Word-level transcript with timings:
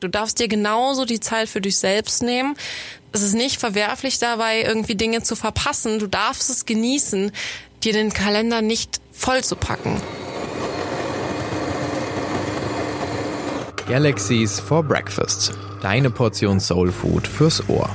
Du 0.00 0.08
darfst 0.08 0.38
dir 0.38 0.48
genauso 0.48 1.04
die 1.04 1.20
Zeit 1.20 1.50
für 1.50 1.60
dich 1.60 1.76
selbst 1.76 2.22
nehmen. 2.22 2.56
Es 3.12 3.20
ist 3.20 3.34
nicht 3.34 3.60
verwerflich 3.60 4.18
dabei, 4.18 4.62
irgendwie 4.62 4.94
Dinge 4.94 5.22
zu 5.22 5.36
verpassen. 5.36 5.98
Du 5.98 6.06
darfst 6.06 6.48
es 6.48 6.64
genießen, 6.64 7.32
dir 7.84 7.92
den 7.92 8.10
Kalender 8.10 8.62
nicht 8.62 9.00
voll 9.12 9.44
zu 9.44 9.56
packen. 9.56 10.00
Galaxies 13.86 14.58
for 14.58 14.82
Breakfast. 14.82 15.52
Deine 15.82 16.10
Portion 16.10 16.60
Soul 16.60 16.92
Food 16.92 17.26
fürs 17.26 17.68
Ohr. 17.68 17.90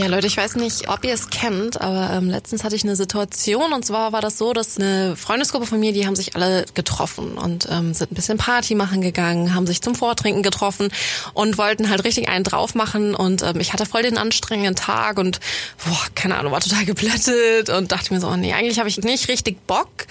Ja, 0.00 0.06
Leute, 0.06 0.28
ich 0.28 0.38
weiß 0.38 0.56
nicht, 0.56 0.88
ob 0.88 1.04
ihr 1.04 1.12
es 1.12 1.28
kennt, 1.28 1.78
aber 1.78 2.16
ähm, 2.16 2.30
letztens 2.30 2.64
hatte 2.64 2.74
ich 2.74 2.84
eine 2.84 2.96
Situation 2.96 3.74
und 3.74 3.84
zwar 3.84 4.14
war 4.14 4.22
das 4.22 4.38
so, 4.38 4.54
dass 4.54 4.78
eine 4.78 5.14
Freundesgruppe 5.14 5.66
von 5.66 5.78
mir, 5.78 5.92
die 5.92 6.06
haben 6.06 6.16
sich 6.16 6.34
alle 6.34 6.64
getroffen 6.72 7.36
und 7.36 7.68
ähm, 7.70 7.92
sind 7.92 8.10
ein 8.10 8.14
bisschen 8.14 8.38
Party 8.38 8.74
machen 8.74 9.02
gegangen, 9.02 9.54
haben 9.54 9.66
sich 9.66 9.82
zum 9.82 9.94
Vortrinken 9.94 10.42
getroffen 10.42 10.88
und 11.34 11.58
wollten 11.58 11.90
halt 11.90 12.02
richtig 12.04 12.30
einen 12.30 12.44
drauf 12.44 12.74
machen 12.74 13.14
und 13.14 13.42
ähm, 13.42 13.60
ich 13.60 13.74
hatte 13.74 13.84
voll 13.84 14.02
den 14.02 14.16
anstrengenden 14.16 14.74
Tag 14.74 15.18
und 15.18 15.38
boah, 15.84 16.06
keine 16.14 16.38
Ahnung, 16.38 16.52
war 16.52 16.60
total 16.60 16.86
geblättet 16.86 17.68
und 17.68 17.92
dachte 17.92 18.14
mir 18.14 18.20
so, 18.20 18.28
oh 18.28 18.36
nee, 18.36 18.54
eigentlich 18.54 18.78
habe 18.78 18.88
ich 18.88 18.96
nicht 19.02 19.28
richtig 19.28 19.66
Bock. 19.66 20.06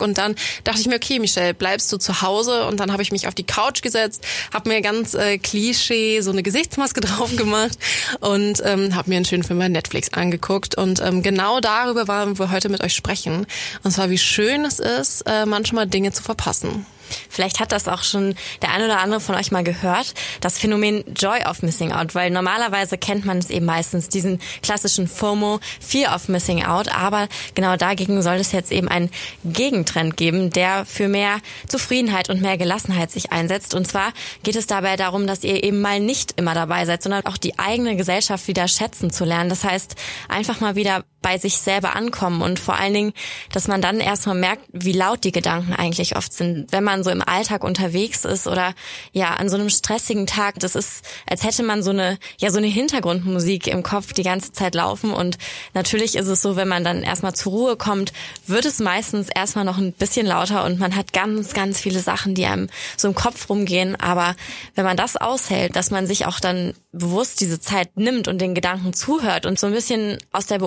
Und 0.00 0.18
dann 0.18 0.34
dachte 0.64 0.80
ich 0.80 0.86
mir, 0.86 0.96
okay, 0.96 1.18
Michelle, 1.18 1.54
bleibst 1.54 1.92
du 1.92 1.96
zu 1.96 2.22
Hause? 2.22 2.66
Und 2.66 2.80
dann 2.80 2.92
habe 2.92 3.02
ich 3.02 3.12
mich 3.12 3.28
auf 3.28 3.34
die 3.34 3.44
Couch 3.44 3.82
gesetzt, 3.82 4.24
habe 4.52 4.68
mir 4.68 4.80
ganz 4.80 5.14
äh, 5.14 5.38
Klischee 5.38 6.20
so 6.20 6.30
eine 6.30 6.42
Gesichtsmaske 6.42 7.00
drauf 7.00 7.34
gemacht 7.36 7.78
und 8.20 8.62
ähm, 8.64 8.94
habe 8.94 9.10
mir 9.10 9.16
einen 9.16 9.24
schönen 9.24 9.44
Film 9.44 9.58
bei 9.58 9.68
Netflix 9.68 10.12
angeguckt. 10.12 10.76
Und 10.76 11.00
ähm, 11.00 11.22
genau 11.22 11.60
darüber 11.60 12.08
wollen 12.08 12.38
wir 12.38 12.50
heute 12.50 12.68
mit 12.68 12.82
euch 12.82 12.94
sprechen. 12.94 13.46
Und 13.82 13.90
zwar, 13.92 14.10
wie 14.10 14.18
schön 14.18 14.64
es 14.64 14.78
ist, 14.78 15.22
äh, 15.22 15.46
manchmal 15.46 15.86
Dinge 15.86 16.12
zu 16.12 16.22
verpassen. 16.22 16.86
Vielleicht 17.28 17.60
hat 17.60 17.72
das 17.72 17.88
auch 17.88 18.02
schon 18.02 18.34
der 18.62 18.72
eine 18.72 18.86
oder 18.86 19.00
andere 19.00 19.20
von 19.20 19.34
euch 19.34 19.50
mal 19.50 19.64
gehört, 19.64 20.14
das 20.40 20.58
Phänomen 20.58 21.04
Joy 21.14 21.44
of 21.48 21.62
Missing 21.62 21.92
Out, 21.92 22.14
weil 22.14 22.30
normalerweise 22.30 22.98
kennt 22.98 23.24
man 23.24 23.38
es 23.38 23.50
eben 23.50 23.66
meistens, 23.66 24.08
diesen 24.08 24.40
klassischen 24.62 25.08
FOMO, 25.08 25.60
Fear 25.80 26.14
of 26.14 26.28
Missing 26.28 26.64
Out, 26.64 26.88
aber 26.88 27.28
genau 27.54 27.76
dagegen 27.76 28.22
soll 28.22 28.36
es 28.36 28.52
jetzt 28.52 28.72
eben 28.72 28.88
einen 28.88 29.10
Gegentrend 29.44 30.16
geben, 30.16 30.50
der 30.50 30.84
für 30.86 31.08
mehr 31.08 31.38
Zufriedenheit 31.68 32.30
und 32.30 32.40
mehr 32.42 32.58
Gelassenheit 32.58 33.10
sich 33.10 33.32
einsetzt. 33.32 33.74
Und 33.74 33.86
zwar 33.86 34.12
geht 34.42 34.56
es 34.56 34.66
dabei 34.66 34.96
darum, 34.96 35.26
dass 35.26 35.44
ihr 35.44 35.62
eben 35.62 35.80
mal 35.80 36.00
nicht 36.00 36.32
immer 36.36 36.54
dabei 36.54 36.84
seid, 36.84 37.02
sondern 37.02 37.26
auch 37.26 37.36
die 37.36 37.58
eigene 37.58 37.96
Gesellschaft 37.96 38.48
wieder 38.48 38.68
schätzen 38.68 39.10
zu 39.10 39.24
lernen. 39.24 39.50
Das 39.50 39.64
heißt, 39.64 39.96
einfach 40.28 40.60
mal 40.60 40.74
wieder 40.74 41.04
bei 41.22 41.38
sich 41.38 41.58
selber 41.58 41.94
ankommen 41.94 42.42
und 42.42 42.58
vor 42.58 42.76
allen 42.76 42.94
Dingen, 42.94 43.12
dass 43.52 43.68
man 43.68 43.82
dann 43.82 44.00
erstmal 44.00 44.34
merkt, 44.34 44.64
wie 44.72 44.92
laut 44.92 45.24
die 45.24 45.32
Gedanken 45.32 45.74
eigentlich 45.74 46.16
oft 46.16 46.32
sind, 46.32 46.72
wenn 46.72 46.84
man 46.84 47.04
so 47.04 47.10
im 47.10 47.22
Alltag 47.22 47.64
unterwegs 47.64 48.24
ist 48.24 48.46
oder 48.46 48.74
ja 49.12 49.34
an 49.34 49.48
so 49.48 49.56
einem 49.56 49.70
stressigen 49.70 50.26
Tag. 50.26 50.58
Das 50.60 50.74
ist, 50.74 51.04
als 51.28 51.44
hätte 51.44 51.62
man 51.62 51.82
so 51.82 51.90
eine 51.90 52.18
ja 52.38 52.50
so 52.50 52.58
eine 52.58 52.66
Hintergrundmusik 52.66 53.66
im 53.66 53.82
Kopf 53.82 54.12
die 54.12 54.22
ganze 54.22 54.52
Zeit 54.52 54.74
laufen 54.74 55.12
und 55.12 55.38
natürlich 55.74 56.16
ist 56.16 56.28
es 56.28 56.42
so, 56.42 56.56
wenn 56.56 56.68
man 56.68 56.84
dann 56.84 57.02
erstmal 57.02 57.34
zur 57.34 57.52
Ruhe 57.52 57.76
kommt, 57.76 58.12
wird 58.46 58.64
es 58.64 58.78
meistens 58.78 59.28
erstmal 59.34 59.64
noch 59.64 59.78
ein 59.78 59.92
bisschen 59.92 60.26
lauter 60.26 60.64
und 60.64 60.78
man 60.78 60.96
hat 60.96 61.12
ganz 61.12 61.52
ganz 61.52 61.80
viele 61.80 62.00
Sachen, 62.00 62.34
die 62.34 62.46
einem 62.46 62.68
so 62.96 63.08
im 63.08 63.14
Kopf 63.14 63.48
rumgehen. 63.48 63.96
Aber 64.00 64.34
wenn 64.74 64.84
man 64.84 64.96
das 64.96 65.16
aushält, 65.16 65.76
dass 65.76 65.90
man 65.90 66.06
sich 66.06 66.26
auch 66.26 66.40
dann 66.40 66.74
bewusst 66.92 67.40
diese 67.40 67.60
Zeit 67.60 67.96
nimmt 67.96 68.26
und 68.28 68.40
den 68.40 68.54
Gedanken 68.54 68.92
zuhört 68.92 69.46
und 69.46 69.58
so 69.58 69.66
ein 69.66 69.72
bisschen 69.72 70.18
aus 70.32 70.46
der 70.46 70.58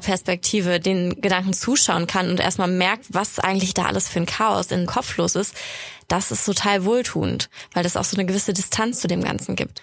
Beobachterperspektive 0.00 0.80
den 0.80 1.20
Gedanken 1.20 1.52
zuschauen 1.52 2.06
kann 2.06 2.30
und 2.30 2.40
erstmal 2.40 2.68
merkt, 2.68 3.06
was 3.10 3.38
eigentlich 3.38 3.74
da 3.74 3.84
alles 3.84 4.08
für 4.08 4.20
ein 4.20 4.26
Chaos 4.26 4.70
in 4.70 4.80
den 4.80 4.86
Kopf 4.86 5.16
los 5.16 5.34
ist, 5.34 5.54
das 6.08 6.30
ist 6.32 6.44
total 6.44 6.84
wohltuend, 6.84 7.48
weil 7.72 7.82
das 7.82 7.96
auch 7.96 8.04
so 8.04 8.16
eine 8.16 8.26
gewisse 8.26 8.52
Distanz 8.52 9.00
zu 9.00 9.08
dem 9.08 9.22
Ganzen 9.22 9.56
gibt. 9.56 9.82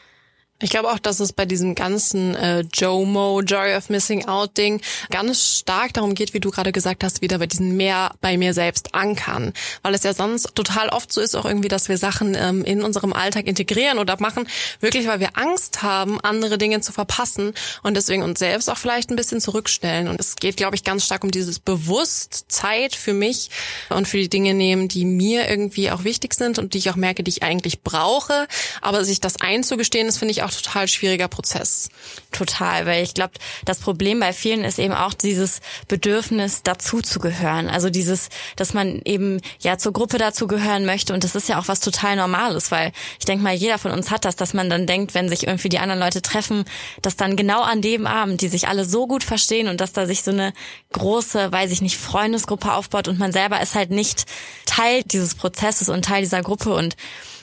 Ich 0.60 0.72
glaube 0.72 0.90
auch, 0.90 0.98
dass 0.98 1.20
es 1.20 1.34
bei 1.34 1.46
diesem 1.46 1.76
ganzen 1.76 2.36
äh, 2.36 2.64
JOMO, 2.74 3.42
Joy 3.42 3.76
of 3.76 3.92
Missing 3.92 4.26
Out 4.28 4.58
Ding, 4.58 4.82
ganz 5.12 5.60
stark 5.60 5.94
darum 5.94 6.16
geht, 6.16 6.34
wie 6.34 6.40
du 6.40 6.50
gerade 6.50 6.72
gesagt 6.72 7.04
hast, 7.04 7.22
wieder 7.22 7.38
bei 7.38 7.45
diesem 7.45 7.78
mehr 7.78 8.16
bei 8.22 8.38
mir 8.40 8.56
selbst 8.56 8.96
ankern. 8.96 9.54
Weil 9.84 9.94
es 9.94 10.02
ja 10.02 10.16
sonst 10.16 10.56
total 10.56 10.90
oft 10.90 11.14
so 11.14 11.22
ist 11.22 11.36
auch 11.36 11.46
irgendwie, 11.46 11.67
dass 11.67 11.90
wir 11.90 12.00
Sachen 12.00 12.34
ähm, 12.34 12.66
in 12.66 12.82
unserem 12.82 13.14
Alltag 13.14 13.46
integrieren 13.46 14.00
oder 14.00 14.20
machen, 14.20 14.48
wirklich 14.80 15.06
weil 15.06 15.20
wir 15.20 15.38
Angst 15.38 15.84
haben, 15.84 16.20
andere 16.22 16.58
Dinge 16.58 16.82
zu 16.82 16.92
verpassen 16.92 17.54
und 17.84 17.96
deswegen 17.96 18.23
uns 18.23 18.40
selbst 18.40 18.67
auch 18.67 18.78
vielleicht 18.78 19.12
ein 19.12 19.16
bisschen 19.16 19.40
zurückstellen. 19.40 20.08
Und 20.08 20.20
es 20.20 20.38
geht, 20.38 20.58
glaube 20.58 20.76
ich, 20.76 20.84
ganz 20.84 21.06
stark 21.06 21.23
um 21.23 21.30
dieses 21.30 21.60
bewusst 21.60 22.46
Zeit 22.48 22.96
für 22.96 23.14
mich 23.14 23.52
und 23.90 24.08
für 24.08 24.17
die 24.17 24.30
Dinge 24.30 24.56
nehmen, 24.56 24.88
die 24.88 25.06
mir 25.06 25.48
irgendwie 25.48 25.92
auch 25.92 26.04
wichtig 26.04 26.34
sind 26.34 26.58
und 26.58 26.73
die 26.73 26.80
ich 26.80 26.90
auch 26.90 26.96
merke, 26.96 27.22
die 27.22 27.30
ich 27.30 27.44
eigentlich 27.44 27.84
brauche. 27.84 28.48
Aber 28.82 29.06
sich 29.06 29.22
das 29.22 29.40
einzugestehen, 29.40 30.08
das 30.08 30.17
finde 30.17 30.32
ich 30.32 30.42
auch 30.42 30.47
auch 30.48 30.52
total 30.52 30.88
schwieriger 30.88 31.28
Prozess. 31.28 31.90
Total, 32.32 32.86
weil 32.86 33.04
ich 33.04 33.14
glaube, 33.14 33.34
das 33.66 33.80
Problem 33.80 34.20
bei 34.20 34.34
vielen 34.34 34.64
ist 34.64 34.80
eben 34.80 34.94
auch 34.94 35.14
dieses 35.14 35.62
Bedürfnis, 35.88 36.64
dazu 36.64 37.02
zu 37.02 37.20
gehören. 37.20 37.70
Also 37.70 37.90
dieses, 37.90 38.30
dass 38.56 38.74
man 38.74 39.02
eben 39.06 39.42
ja 39.60 39.78
zur 39.78 39.94
Gruppe 39.94 40.18
dazugehören 40.18 40.86
möchte 40.86 41.14
und 41.14 41.24
das 41.24 41.36
ist 41.36 41.50
ja 41.50 41.60
auch 41.60 41.68
was 41.68 41.80
total 41.80 42.16
Normales, 42.16 42.72
weil 42.72 42.92
ich 43.20 43.26
denke 43.26 43.44
mal, 43.44 43.54
jeder 43.54 43.78
von 43.78 43.92
uns 43.92 44.12
hat 44.12 44.26
das, 44.26 44.36
dass 44.36 44.54
man 44.54 44.70
dann 44.70 44.88
denkt, 44.88 45.14
wenn 45.14 45.30
sich 45.30 45.48
irgendwie 45.48 45.70
die 45.70 45.80
anderen 45.80 46.00
Leute 46.00 46.22
treffen, 46.22 46.66
dass 47.02 47.16
dann 47.16 47.36
genau 47.36 47.62
an 47.62 47.82
dem 47.82 48.08
Abend, 48.08 48.42
die 48.42 48.48
sich 48.48 48.68
alle 48.68 48.86
so 48.86 49.08
gut 49.08 49.24
verstehen 49.24 49.68
und 49.68 49.82
dass 49.82 49.94
da 49.94 50.06
sich 50.06 50.24
so 50.24 50.32
eine 50.32 50.54
große, 50.94 51.52
weiß 51.52 51.72
ich 51.72 51.82
nicht, 51.82 51.98
Freundesgruppe 51.98 52.74
aufbaut 52.74 53.08
und 53.08 53.20
man 53.20 53.32
selber 53.32 53.62
ist 53.62 53.76
halt 53.76 53.92
nicht 53.92 54.26
Teil 54.66 55.04
dieses 55.04 55.36
Prozesses 55.36 55.90
und 55.90 56.06
Teil 56.06 56.22
dieser 56.22 56.42
Gruppe 56.42 56.74
und 56.74 56.96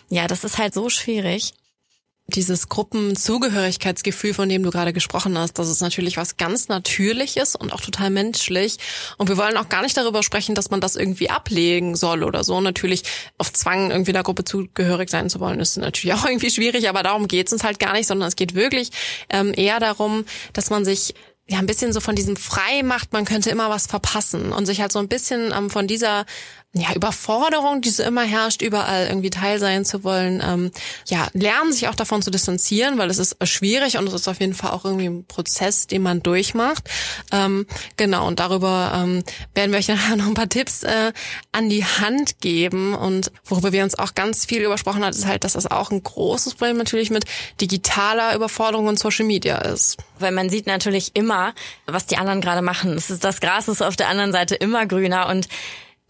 ja, 0.08 0.26
das 0.26 0.44
ist 0.44 0.58
halt 0.58 0.74
so 0.74 0.88
schwierig 0.88 1.54
dieses 2.26 2.68
Gruppenzugehörigkeitsgefühl, 2.70 4.32
von 4.32 4.48
dem 4.48 4.62
du 4.62 4.70
gerade 4.70 4.94
gesprochen 4.94 5.36
hast, 5.36 5.58
das 5.58 5.68
ist 5.68 5.82
natürlich 5.82 6.16
was 6.16 6.38
ganz 6.38 6.68
Natürliches 6.68 7.54
und 7.54 7.72
auch 7.72 7.82
total 7.82 8.10
menschlich. 8.10 8.78
Und 9.18 9.28
wir 9.28 9.36
wollen 9.36 9.58
auch 9.58 9.68
gar 9.68 9.82
nicht 9.82 9.96
darüber 9.96 10.22
sprechen, 10.22 10.54
dass 10.54 10.70
man 10.70 10.80
das 10.80 10.96
irgendwie 10.96 11.28
ablegen 11.28 11.96
soll 11.96 12.22
oder 12.22 12.42
so. 12.42 12.60
Natürlich 12.60 13.02
auf 13.36 13.52
Zwang 13.52 13.90
irgendwie 13.90 14.12
der 14.12 14.22
Gruppe 14.22 14.44
zugehörig 14.44 15.10
sein 15.10 15.28
zu 15.28 15.38
wollen, 15.38 15.60
ist 15.60 15.76
natürlich 15.76 16.14
auch 16.18 16.24
irgendwie 16.24 16.50
schwierig, 16.50 16.88
aber 16.88 17.02
darum 17.02 17.28
geht 17.28 17.48
es 17.48 17.52
uns 17.52 17.64
halt 17.64 17.78
gar 17.78 17.92
nicht, 17.92 18.06
sondern 18.06 18.28
es 18.28 18.36
geht 18.36 18.54
wirklich 18.54 18.90
ähm, 19.28 19.52
eher 19.54 19.78
darum, 19.78 20.24
dass 20.54 20.70
man 20.70 20.84
sich 20.84 21.14
ja 21.46 21.58
ein 21.58 21.66
bisschen 21.66 21.92
so 21.92 22.00
von 22.00 22.16
diesem 22.16 22.36
frei 22.36 22.82
macht, 22.82 23.12
man 23.12 23.26
könnte 23.26 23.50
immer 23.50 23.68
was 23.68 23.86
verpassen 23.86 24.50
und 24.52 24.64
sich 24.64 24.80
halt 24.80 24.92
so 24.92 24.98
ein 24.98 25.08
bisschen 25.08 25.52
ähm, 25.54 25.68
von 25.68 25.86
dieser 25.86 26.24
ja, 26.76 26.92
Überforderung, 26.92 27.82
die 27.82 27.90
so 27.90 28.02
immer 28.02 28.24
herrscht, 28.24 28.60
überall 28.60 29.06
irgendwie 29.06 29.30
teil 29.30 29.60
sein 29.60 29.84
zu 29.84 30.02
wollen, 30.02 30.42
ähm, 30.44 30.72
ja, 31.06 31.28
lernen 31.32 31.72
sich 31.72 31.86
auch 31.86 31.94
davon 31.94 32.20
zu 32.20 32.32
distanzieren, 32.32 32.98
weil 32.98 33.10
es 33.10 33.18
ist 33.18 33.36
schwierig 33.46 33.96
und 33.96 34.08
es 34.08 34.12
ist 34.12 34.26
auf 34.26 34.40
jeden 34.40 34.54
Fall 34.54 34.72
auch 34.72 34.84
irgendwie 34.84 35.06
ein 35.06 35.24
Prozess, 35.24 35.86
den 35.86 36.02
man 36.02 36.20
durchmacht. 36.20 36.90
Ähm, 37.30 37.66
genau, 37.96 38.26
und 38.26 38.40
darüber 38.40 38.92
ähm, 38.92 39.22
werden 39.54 39.70
wir 39.70 39.78
euch 39.78 39.86
nachher 39.94 40.16
noch 40.16 40.26
ein 40.26 40.34
paar 40.34 40.48
Tipps 40.48 40.82
äh, 40.82 41.12
an 41.52 41.70
die 41.70 41.84
Hand 41.84 42.40
geben. 42.40 42.92
Und 42.92 43.30
worüber 43.44 43.70
wir 43.70 43.84
uns 43.84 43.96
auch 43.96 44.16
ganz 44.16 44.44
viel 44.44 44.62
übersprochen 44.62 45.04
hat, 45.04 45.14
ist 45.14 45.26
halt, 45.26 45.44
dass 45.44 45.52
das 45.52 45.70
auch 45.70 45.92
ein 45.92 46.02
großes 46.02 46.54
Problem 46.54 46.76
natürlich 46.76 47.10
mit 47.10 47.24
digitaler 47.60 48.34
Überforderung 48.34 48.88
und 48.88 48.98
Social 48.98 49.26
Media 49.26 49.58
ist. 49.58 49.98
Weil 50.18 50.32
man 50.32 50.50
sieht 50.50 50.66
natürlich 50.66 51.14
immer, 51.14 51.54
was 51.86 52.06
die 52.06 52.16
anderen 52.16 52.40
gerade 52.40 52.62
machen. 52.62 52.94
Es 52.94 53.10
ist, 53.10 53.22
das 53.22 53.40
Gras 53.40 53.68
ist 53.68 53.80
auf 53.80 53.94
der 53.94 54.08
anderen 54.08 54.32
Seite 54.32 54.56
immer 54.56 54.86
grüner 54.86 55.28
und 55.28 55.46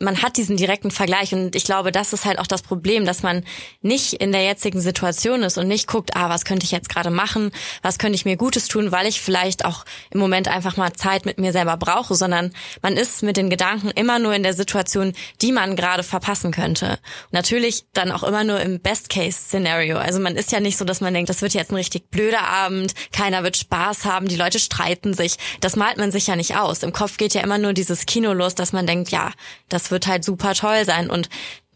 man 0.05 0.23
hat 0.23 0.37
diesen 0.37 0.57
direkten 0.57 0.91
Vergleich 0.91 1.33
und 1.33 1.55
ich 1.55 1.65
glaube, 1.65 1.93
das 1.93 2.13
ist 2.13 2.25
halt 2.25 2.39
auch 2.39 2.47
das 2.47 2.63
Problem, 2.63 3.05
dass 3.05 3.23
man 3.23 3.45
nicht 3.81 4.15
in 4.15 4.33
der 4.33 4.45
jetzigen 4.45 4.81
Situation 4.81 5.43
ist 5.43 5.59
und 5.59 5.69
nicht 5.69 5.87
guckt, 5.87 6.17
ah, 6.17 6.29
was 6.29 6.45
könnte 6.45 6.65
ich 6.65 6.71
jetzt 6.73 6.89
gerade 6.89 7.11
machen, 7.11 7.51
was 7.83 7.99
könnte 7.99 8.17
ich 8.17 8.25
mir 8.25 8.37
Gutes 8.37 8.69
tun, 8.69 8.93
weil 8.93 9.07
ich 9.07 9.21
vielleicht 9.21 9.65
auch 9.65 9.85
im 10.11 10.21
Moment 10.21 10.49
einfach 10.49 10.77
mal 10.77 10.93
Zeit 10.93 11.27
mit 11.27 11.39
mir 11.39 11.53
selber 11.53 11.77
brauche, 11.77 12.15
sondern 12.15 12.53
man 12.83 12.97
ist 12.97 13.23
mit 13.23 13.37
den 13.37 13.51
Gedanken 13.51 13.91
immer 13.91 14.19
nur 14.19 14.35
in 14.35 14.43
der 14.43 14.55
Situation, 14.55 15.13
die 15.41 15.53
man 15.53 15.77
gerade 15.77 16.03
verpassen 16.03 16.51
könnte. 16.51 16.99
Natürlich 17.31 17.85
dann 17.93 18.11
auch 18.11 18.23
immer 18.23 18.45
nur 18.45 18.61
im 18.61 18.81
Best-Case-Szenario. 18.81 19.97
Also 19.99 20.21
man 20.21 20.37
ist 20.37 20.53
ja 20.53 20.61
nicht 20.61 20.77
so, 20.77 20.85
dass 20.85 21.01
man 21.01 21.15
denkt, 21.15 21.31
das 21.31 21.43
wird 21.43 21.55
jetzt 21.55 21.71
ein 21.71 21.77
richtig 21.77 22.11
blöder 22.11 22.47
Abend, 22.47 22.95
keiner 23.13 23.43
wird 23.43 23.57
Spaß 23.57 24.05
haben, 24.05 24.29
die 24.29 24.37
Leute 24.37 24.59
streiten 24.59 25.15
sich. 25.15 25.37
Das 25.61 25.77
malt 25.77 25.99
man 25.99 26.11
sich 26.11 26.27
ja 26.27 26.37
nicht 26.37 26.57
aus. 26.57 26.83
Im 26.83 26.93
Kopf 26.93 27.17
geht 27.17 27.35
ja 27.35 27.43
immer 27.43 27.59
nur 27.59 27.73
dieses 27.73 28.07
Kino 28.07 28.33
los, 28.33 28.55
dass 28.55 28.73
man 28.73 28.87
denkt, 28.87 29.11
ja, 29.11 29.31
das 29.69 29.85
das 29.85 29.91
wird 29.95 30.09
halt 30.09 30.25
super 30.25 30.55
toll 30.55 30.85
sein 30.85 31.09
und 31.09 31.31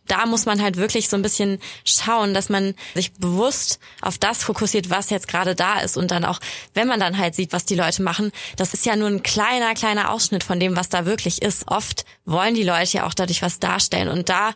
da 0.09 0.27
muss 0.27 0.47
man 0.47 0.61
halt 0.61 0.77
wirklich 0.77 1.09
so 1.09 1.17
ein 1.17 1.23
bisschen 1.23 1.61
schauen, 1.85 2.35
dass 2.35 2.49
man 2.49 2.75
sich 2.95 3.13
bewusst 3.13 3.79
auf 4.01 4.19
das 4.19 4.43
fokussiert, 4.43 4.91
was 4.91 5.11
jetzt 5.11 5.29
gerade 5.29 5.55
da 5.55 5.81
ist 5.81 5.97
und 5.97 6.11
dann 6.11 6.25
auch, 6.25 6.41
wenn 6.75 6.89
man 6.89 6.99
dann 6.99 7.19
halt 7.19 7.35
sieht, 7.35 7.53
was 7.53 7.67
die 7.67 7.75
Leute 7.75 8.03
machen, 8.03 8.33
das 8.57 8.75
ist 8.75 8.87
ja 8.87 8.97
nur 8.97 9.09
ein 9.09 9.23
kleiner, 9.23 9.75
kleiner 9.75 10.11
Ausschnitt 10.11 10.43
von 10.43 10.59
dem, 10.59 10.77
was 10.77 10.89
da 10.89 11.07
wirklich 11.07 11.43
ist. 11.43 11.69
Oft 11.69 12.05
wollen 12.25 12.55
die 12.55 12.65
Leute 12.65 12.99
ja 12.99 13.07
auch 13.07 13.15
dadurch 13.15 13.43
was 13.43 13.61
darstellen 13.61 14.09
und 14.09 14.29
da 14.29 14.55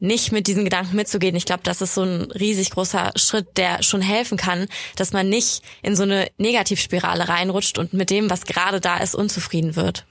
nicht 0.00 0.32
mit 0.32 0.46
diesen 0.48 0.64
Gedanken 0.64 0.96
mitzugehen. 0.96 1.36
Ich 1.36 1.46
glaube, 1.46 1.62
das 1.62 1.80
ist 1.80 1.94
so 1.94 2.02
ein 2.02 2.30
riesig 2.32 2.70
großer 2.70 3.12
Schritt, 3.16 3.56
der 3.56 3.82
schon 3.82 4.02
helfen 4.02 4.36
kann, 4.36 4.66
dass 4.96 5.12
man 5.12 5.28
nicht 5.28 5.62
in 5.82 5.96
so 5.96 6.02
eine 6.02 6.28
Negativspirale 6.36 7.28
reinrutscht 7.28 7.78
und 7.78 7.92
mit 7.92 8.10
dem, 8.10 8.28
was 8.28 8.44
gerade 8.44 8.80
da 8.80 8.98
ist, 8.98 9.14
unzufrieden 9.14 9.76
wird. 9.76 10.04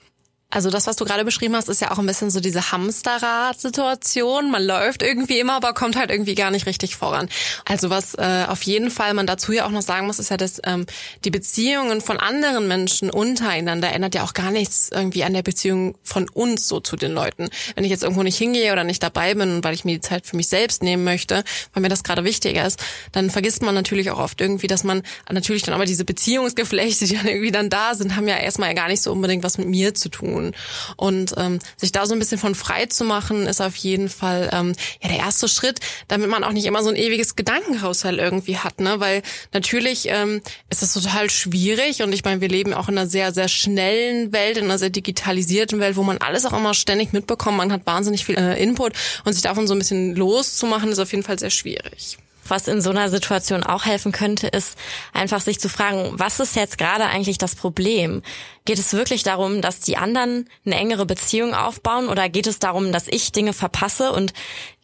Also 0.54 0.70
das, 0.70 0.86
was 0.86 0.98
du 0.98 1.04
gerade 1.04 1.26
beschrieben 1.26 1.56
hast, 1.56 1.68
ist 1.68 1.82
ja 1.82 1.90
auch 1.90 1.98
ein 1.98 2.06
bisschen 2.06 2.30
so 2.30 2.40
diese 2.40 2.72
Hamsterrad-Situation. 2.72 4.52
Man 4.52 4.64
läuft 4.64 5.02
irgendwie 5.02 5.40
immer, 5.40 5.54
aber 5.54 5.74
kommt 5.74 5.96
halt 5.96 6.12
irgendwie 6.12 6.36
gar 6.36 6.52
nicht 6.52 6.68
richtig 6.68 6.96
voran. 6.96 7.28
Also 7.66 7.90
was 7.90 8.14
äh, 8.14 8.46
auf 8.48 8.62
jeden 8.62 8.92
Fall 8.92 9.16
man 9.16 9.26
dazu 9.26 9.52
ja 9.52 9.66
auch 9.66 9.72
noch 9.72 9.82
sagen 9.82 10.06
muss, 10.06 10.20
ist 10.20 10.30
ja, 10.30 10.38
dass 10.38 10.62
ähm, 10.64 10.86
die 11.26 11.32
Beziehungen 11.32 12.02
von 12.02 12.18
anderen 12.18 12.68
Menschen 12.68 13.10
untereinander 13.10 13.92
ändert 13.92 14.14
ja 14.14 14.24
auch 14.24 14.34
gar 14.34 14.52
nichts 14.52 14.90
irgendwie 14.94 15.24
an 15.24 15.34
der 15.34 15.42
Beziehung 15.42 15.96
von 16.04 16.30
uns 16.30 16.68
so 16.68 16.80
zu 16.80 16.98
den 16.98 17.14
Leuten. 17.14 17.50
Wenn 17.74 17.84
ich 17.84 17.90
jetzt 17.90 18.04
irgendwo 18.04 18.22
nicht 18.22 18.38
hingehe 18.38 18.72
oder 18.74 18.84
nicht 18.84 19.02
dabei 19.02 19.34
bin, 19.34 19.64
weil 19.64 19.74
ich 19.74 19.86
mir 19.86 19.96
die 19.96 20.02
Zeit 20.02 20.28
für 20.28 20.36
mich 20.36 20.50
selbst 20.50 20.84
nehmen 20.84 21.04
möchte, 21.04 21.44
weil 21.74 21.82
mir 21.82 21.90
das 21.90 22.04
gerade 22.04 22.26
wichtiger 22.26 22.64
ist, 22.68 22.80
dann 23.12 23.32
vergisst 23.32 23.64
man 23.64 23.74
natürlich 23.74 24.12
auch 24.12 24.20
oft 24.20 24.40
irgendwie, 24.40 24.68
dass 24.68 24.84
man 24.84 25.02
natürlich 25.32 25.64
dann 25.64 25.74
aber 25.74 25.86
diese 25.86 26.06
Beziehungsgeflechte, 26.06 27.06
die 27.06 27.16
dann 27.16 27.28
irgendwie 27.28 27.52
dann 27.52 27.72
da 27.72 27.96
sind, 27.96 28.16
haben 28.16 28.28
ja 28.28 28.38
erstmal 28.38 28.76
gar 28.76 28.88
nicht 28.88 29.02
so 29.02 29.12
unbedingt 29.12 29.44
was 29.44 29.58
mit 29.58 29.68
mir 29.68 29.96
zu 29.96 30.10
tun 30.10 30.43
tun. 30.44 30.56
Und 30.98 31.34
ähm, 31.38 31.60
sich 31.78 31.92
da 31.92 32.06
so 32.06 32.14
ein 32.14 32.20
bisschen 32.20 32.38
von 32.38 32.56
frei 32.56 32.86
zu 32.86 33.04
machen, 33.04 33.46
ist 33.46 33.62
auf 33.62 33.76
jeden 33.76 34.10
Fall 34.10 34.50
ähm, 34.54 34.74
ja 35.02 35.10
der 35.10 35.20
erste 35.20 35.48
Schritt, 35.48 35.80
damit 36.08 36.30
man 36.30 36.44
auch 36.44 36.52
nicht 36.52 36.66
immer 36.66 36.84
so 36.84 36.90
ein 36.90 36.96
ewiges 36.96 37.36
Gedankenhaushalt 37.36 38.20
irgendwie 38.20 38.58
hat, 38.58 38.80
ne? 38.80 39.00
Weil 39.00 39.22
natürlich 39.54 40.08
ähm, 40.08 40.42
ist 40.70 40.82
das 40.82 40.94
total 40.94 41.30
schwierig 41.30 42.02
und 42.02 42.14
ich 42.14 42.24
meine, 42.24 42.42
wir 42.42 42.50
leben 42.50 42.74
auch 42.74 42.90
in 42.90 42.98
einer 42.98 43.08
sehr, 43.08 43.34
sehr 43.34 43.48
schnellen 43.48 44.32
Welt, 44.34 44.58
in 44.58 44.66
einer 44.66 44.78
sehr 44.78 44.90
digitalisierten 44.90 45.80
Welt, 45.80 45.96
wo 45.96 46.04
man 46.04 46.18
alles 46.18 46.46
auch 46.46 46.54
immer 46.54 46.74
ständig 46.74 47.14
mitbekommt. 47.14 47.58
Man 47.58 47.72
hat 47.72 47.86
wahnsinnig 47.86 48.26
viel 48.26 48.38
äh, 48.38 48.62
Input 48.62 48.94
und 49.26 49.34
sich 49.34 49.42
davon 49.42 49.68
so 49.68 49.74
ein 49.74 49.80
bisschen 49.80 50.16
loszumachen, 50.16 50.92
ist 50.92 51.00
auf 51.00 51.12
jeden 51.12 51.24
Fall 51.24 51.40
sehr 51.40 51.50
schwierig. 51.50 52.18
Was 52.48 52.68
in 52.68 52.82
so 52.82 52.90
einer 52.90 53.10
Situation 53.10 53.64
auch 53.64 53.86
helfen 53.86 54.12
könnte, 54.12 54.48
ist 54.48 54.78
einfach 55.14 55.42
sich 55.42 55.60
zu 55.60 55.70
fragen, 55.70 56.12
was 56.14 56.40
ist 56.40 56.56
jetzt 56.56 56.78
gerade 56.78 57.06
eigentlich 57.06 57.38
das 57.38 57.56
Problem? 57.56 58.22
Geht 58.66 58.80
es 58.80 58.94
wirklich 58.94 59.24
darum, 59.24 59.62
dass 59.62 59.80
die 59.80 59.98
anderen 59.98 60.50
eine 60.66 60.76
engere 60.76 61.06
Beziehung 61.06 61.54
aufbauen 61.54 62.08
oder 62.08 62.30
geht 62.30 62.48
es 62.48 62.60
darum, 62.60 62.92
dass 62.92 63.08
ich 63.08 63.32
Dinge 63.32 63.54
verpasse 63.54 64.12
und 64.12 64.34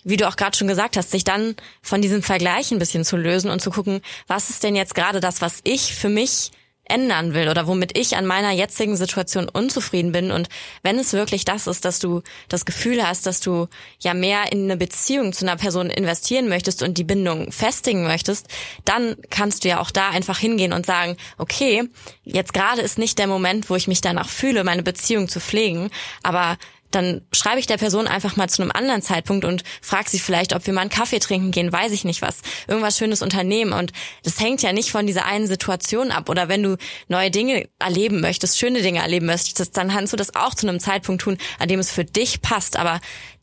wie 0.04 0.18
du 0.18 0.28
auch 0.28 0.38
gerade 0.38 0.58
schon 0.58 0.68
gesagt 0.68 0.98
hast, 0.98 1.12
sich 1.12 1.24
dann 1.24 1.56
von 1.82 2.02
diesem 2.02 2.24
Vergleich 2.24 2.72
ein 2.72 2.80
bisschen 2.80 3.04
zu 3.04 3.18
lösen 3.18 3.52
und 3.52 3.62
zu 3.62 3.70
gucken, 3.70 4.02
was 4.28 4.50
ist 4.50 4.64
denn 4.64 4.76
jetzt 4.76 4.96
gerade 4.96 5.20
das, 5.20 5.42
was 5.42 5.60
ich 5.64 5.94
für 5.94 6.10
mich 6.10 6.52
ändern 6.90 7.34
will 7.34 7.50
oder 7.50 7.68
womit 7.68 7.98
ich 7.98 8.18
an 8.18 8.26
meiner 8.26 8.52
jetzigen 8.52 8.98
Situation 8.98 9.48
unzufrieden 9.48 10.12
bin. 10.12 10.32
Und 10.32 10.50
wenn 10.84 11.00
es 11.00 11.14
wirklich 11.14 11.46
das 11.46 11.68
ist, 11.68 11.86
dass 11.86 12.00
du 12.00 12.22
das 12.48 12.66
Gefühl 12.66 13.06
hast, 13.06 13.26
dass 13.26 13.40
du 13.40 13.68
ja 14.00 14.14
mehr 14.14 14.52
in 14.52 14.64
eine 14.64 14.78
Beziehung 14.78 15.34
zu 15.34 15.46
einer 15.46 15.56
Person 15.56 15.90
investieren 15.90 16.50
möchtest 16.50 16.84
und 16.84 16.98
die 16.98 17.04
Bindung 17.04 17.52
festigen 17.52 18.04
möchtest, 18.04 18.48
dann 18.86 19.16
kannst 19.30 19.64
du 19.64 19.70
ja 19.70 19.80
auch 19.80 19.92
da 19.92 20.10
einfach 20.10 20.40
hingehen 20.40 20.74
und 20.74 20.86
sagen, 20.86 21.16
okay, 21.38 21.84
jetzt 22.24 22.54
gerade 22.54 22.82
ist 22.82 22.98
nicht 22.98 23.20
der 23.20 23.28
Moment, 23.28 23.70
wo 23.70 23.76
ich 23.76 23.88
mich 23.88 24.02
danach 24.02 24.30
fühle, 24.30 24.64
meine 24.64 24.84
Beziehung 24.84 25.30
zu 25.30 25.40
pflegen, 25.40 25.90
aber 26.24 26.58
dann 26.92 27.22
schreibe 27.34 27.60
ich 27.60 27.68
der 27.68 27.78
Person 27.78 28.08
einfach 28.08 28.36
mal 28.36 28.50
zu 28.50 28.62
einem 28.62 28.72
anderen 28.72 29.02
Zeitpunkt 29.02 29.46
und 29.46 29.64
frage 29.82 30.10
sie 30.10 30.20
vielleicht, 30.20 30.56
ob 30.56 30.66
wir 30.66 30.74
mal 30.74 30.82
einen 30.82 30.90
Kaffee 30.90 31.20
trinken 31.20 31.52
gehen, 31.52 31.72
weiß 31.72 31.92
ich 31.92 32.04
nicht 32.04 32.22
was, 32.22 32.42
irgendwas 32.68 32.98
Schönes 32.98 33.22
unternehmen. 33.22 33.74
Und 33.74 33.92
das 34.24 34.40
hängt 34.40 34.62
ja 34.62 34.74
nicht 34.74 34.92
von 34.92 35.08
dieser 35.08 35.26
einen 35.26 35.48
Situation 35.48 36.12
ab. 36.12 36.30
Oder 36.30 36.50
wenn 36.50 36.64
du 36.64 36.78
neue 37.08 37.32
Dinge 37.32 37.68
erleben 37.80 38.22
möchtest, 38.22 38.58
schöne 38.58 38.82
Dinge 38.82 39.00
erleben 39.00 39.28
möchtest, 39.28 39.78
dann 39.78 39.90
kannst 39.90 40.14
du 40.14 40.18
das 40.18 40.36
auch 40.36 40.56
zu 40.56 40.68
einem 40.68 40.80
Zeitpunkt 40.80 41.22
tun, 41.22 41.38
an 41.60 41.68
dem 41.68 41.80
es 41.80 41.92
für 41.92 42.06
dich 42.06 42.42
passt. 42.42 42.78
Aber 42.78 43.00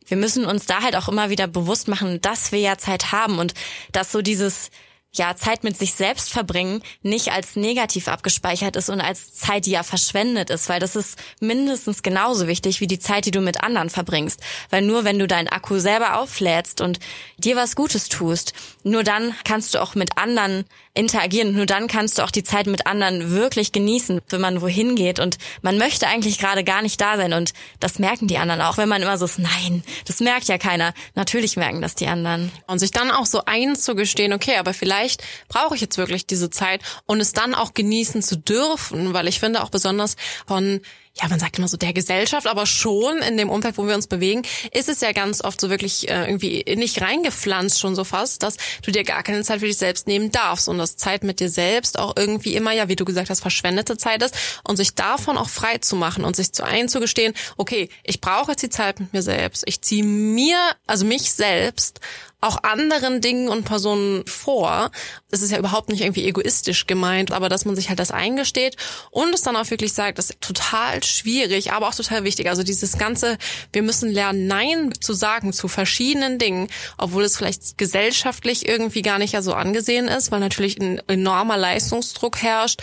wir 0.07 0.17
müssen 0.17 0.45
uns 0.45 0.67
da 0.67 0.83
halt 0.83 0.97
auch 0.97 1.09
immer 1.09 1.31
wieder 1.31 1.47
bewusst 1.47 1.89
machen, 1.89 2.21
dass 2.21 2.53
wir 2.53 2.61
ja 2.61 2.79
Zeit 2.79 3.13
haben 3.13 3.39
und 3.39 3.55
dass 3.93 4.13
so 4.13 4.23
dieses 4.23 4.71
ja, 5.19 5.37
Zeit 5.37 5.65
mit 5.65 5.77
sich 5.77 5.95
selbst 5.95 6.31
verbringen 6.31 6.83
nicht 7.03 7.33
als 7.33 7.57
negativ 7.57 8.09
abgespeichert 8.09 8.77
ist 8.77 8.91
und 8.91 9.01
als 9.01 9.35
Zeit, 9.35 9.67
die 9.67 9.73
ja 9.73 9.83
verschwendet 9.83 10.51
ist, 10.51 10.69
weil 10.69 10.81
das 10.81 10.97
ist 10.97 11.19
mindestens 11.41 12.03
genauso 12.03 12.47
wichtig 12.47 12.81
wie 12.81 12.87
die 12.87 12.99
Zeit, 12.99 13.27
die 13.27 13.31
du 13.31 13.41
mit 13.41 13.63
anderen 13.63 13.91
verbringst. 13.91 14.41
Weil 14.71 14.83
nur 14.83 15.05
wenn 15.05 15.19
du 15.19 15.27
deinen 15.27 15.49
Akku 15.49 15.79
selber 15.79 16.19
auflädst 16.19 16.81
und 16.81 16.99
dir 17.39 17.57
was 17.57 17.77
Gutes 17.77 18.09
tust, 18.09 18.53
nur 18.83 19.05
dann 19.05 19.35
kannst 19.45 19.75
du 19.75 19.83
auch 19.83 19.95
mit 19.95 20.19
anderen 20.19 20.65
interagieren. 20.97 21.53
Nur 21.53 21.67
dann 21.67 21.87
kannst 21.87 22.19
du 22.19 22.23
auch 22.23 22.31
die 22.31 22.43
Zeit 22.43 22.67
mit 22.67 22.87
anderen 22.87 23.31
wirklich 23.31 23.73
genießen, 23.73 24.21
wenn 24.29 24.41
man 24.41 24.63
wohin 24.63 24.97
geht. 24.97 25.21
Und 25.21 25.39
man 25.63 25.79
möchte 25.79 26.07
eigentlich 26.07 26.39
gerade 26.39 26.65
gar 26.65 26.83
nicht 26.83 27.01
da 27.01 27.17
sein. 27.17 27.33
Und 27.33 27.53
das 27.81 27.99
merken 27.99 28.27
die 28.27 28.39
anderen 28.39 28.63
auch, 28.63 28.79
wenn 28.79 28.89
man 28.89 29.03
immer 29.03 29.19
so 29.19 29.27
ist, 29.27 29.39
nein, 29.39 29.85
das 30.07 30.21
merkt 30.21 30.49
ja 30.49 30.59
keiner. 30.59 30.95
Natürlich 31.15 31.57
merken 31.57 31.83
das 31.83 31.95
die 31.95 32.07
anderen. 32.07 32.51
Und 32.67 32.79
sich 32.79 32.91
dann 32.91 33.11
auch 33.11 33.27
so 33.27 33.43
einzugestehen, 33.45 34.33
okay, 34.33 34.57
aber 34.57 34.75
vielleicht 34.75 35.06
brauche 35.49 35.75
ich 35.75 35.81
jetzt 35.81 35.99
wirklich 35.99 36.27
diese 36.27 36.51
Zeit 36.51 36.83
und 37.07 37.21
es 37.21 37.33
dann 37.33 37.55
auch 37.55 37.75
genießen 37.75 38.23
zu 38.23 38.37
dürfen, 38.37 39.15
weil 39.15 39.29
ich 39.29 39.41
finde 39.41 39.63
auch 39.63 39.71
besonders 39.71 40.17
von 40.47 40.81
ja, 41.21 41.29
man 41.29 41.41
sagt 41.41 41.57
immer 41.57 41.69
so 41.69 41.79
der 41.79 41.95
Gesellschaft, 41.95 42.47
aber 42.47 42.67
schon 42.67 43.19
in 43.19 43.39
dem 43.39 43.49
Umfeld, 43.49 43.79
wo 43.79 43.87
wir 43.87 43.95
uns 43.95 44.07
bewegen, 44.07 44.43
ist 44.73 44.89
es 44.89 45.01
ja 45.01 45.13
ganz 45.13 45.43
oft 45.43 45.59
so 45.61 45.71
wirklich 45.71 46.11
äh, 46.11 46.27
irgendwie 46.27 46.63
nicht 46.77 47.01
reingepflanzt 47.01 47.81
schon 47.81 47.95
so 47.97 48.05
fast, 48.05 48.43
dass 48.43 48.57
du 48.83 48.91
dir 48.91 49.03
gar 49.03 49.23
keine 49.23 49.43
Zeit 49.43 49.61
für 49.61 49.67
dich 49.67 49.79
selbst 49.79 50.07
nehmen 50.07 50.31
darfst 50.31 50.69
und 50.69 50.77
dass 50.77 50.99
Zeit 50.99 51.25
mit 51.25 51.41
dir 51.41 51.49
selbst 51.49 51.99
auch 51.99 52.15
irgendwie 52.17 52.55
immer, 52.55 52.73
ja, 52.73 52.89
wie 52.89 52.97
du 52.97 53.07
gesagt 53.07 53.31
hast, 53.31 53.41
verschwendete 53.41 53.97
Zeit 53.97 54.23
ist 54.23 54.35
und 54.65 54.77
sich 54.77 54.95
davon 54.95 55.39
auch 55.39 55.49
frei 55.49 55.79
zu 55.79 55.97
machen 55.97 56.25
und 56.25 56.37
sich 56.37 56.53
zu 56.53 56.65
einzugestehen, 56.65 57.33
okay, 57.57 57.89
ich 58.05 58.21
brauche 58.21 58.51
jetzt 58.51 58.63
die 58.63 58.71
Zeit 58.71 59.01
mit 59.01 59.15
mir 59.15 59.23
selbst. 59.23 59.63
Ich 59.67 59.81
ziehe 59.81 60.05
mir, 60.05 60.59
also 60.87 61.07
mich 61.07 61.33
selbst 61.33 62.01
auch 62.41 62.63
anderen 62.63 63.21
Dingen 63.21 63.49
und 63.49 63.65
Personen 63.65 64.25
vor. 64.27 64.91
Das 65.31 65.43
ist 65.43 65.51
ja 65.51 65.59
überhaupt 65.59 65.89
nicht 65.89 66.03
irgendwie 66.03 66.27
egoistisch 66.27 66.87
gemeint, 66.87 67.33
aber 67.33 67.49
dass 67.49 67.65
man 67.65 67.75
sich 67.75 67.89
halt 67.89 67.99
das 67.99 68.11
eingesteht 68.11 68.77
und 69.11 69.35
es 69.35 69.43
dann 69.43 69.57
auch 69.57 69.71
wirklich 69.71 69.95
sagt, 69.95 70.19
das 70.19 70.31
ist 70.31 70.41
total 70.41 71.03
schwierig, 71.03 71.73
aber 71.73 71.89
auch 71.89 71.95
total 71.95 72.25
wichtig. 72.25 72.49
Also 72.49 72.63
dieses 72.63 72.99
ganze, 72.99 73.39
wir 73.73 73.83
müssen 73.83 74.11
lernen, 74.11 74.47
Nein 74.47 74.93
zu 75.01 75.15
sagen 75.15 75.53
zu 75.53 75.67
verschiedenen 75.67 76.39
Dingen, 76.39 76.69
obwohl 76.99 77.25
es 77.25 77.37
vielleicht 77.37 77.79
gesellschaftlich 77.79 78.69
irgendwie 78.69 79.03
gar 79.03 79.19
nicht 79.19 79.33
ja 79.33 79.43
so 79.43 79.55
angesehen 79.55 80.07
ist, 80.07 80.31
weil 80.31 80.41
natürlich 80.41 80.79
ein 80.79 81.01
enormer 81.09 81.57
Leistungsdruck 81.57 82.43
herrscht. 82.43 82.83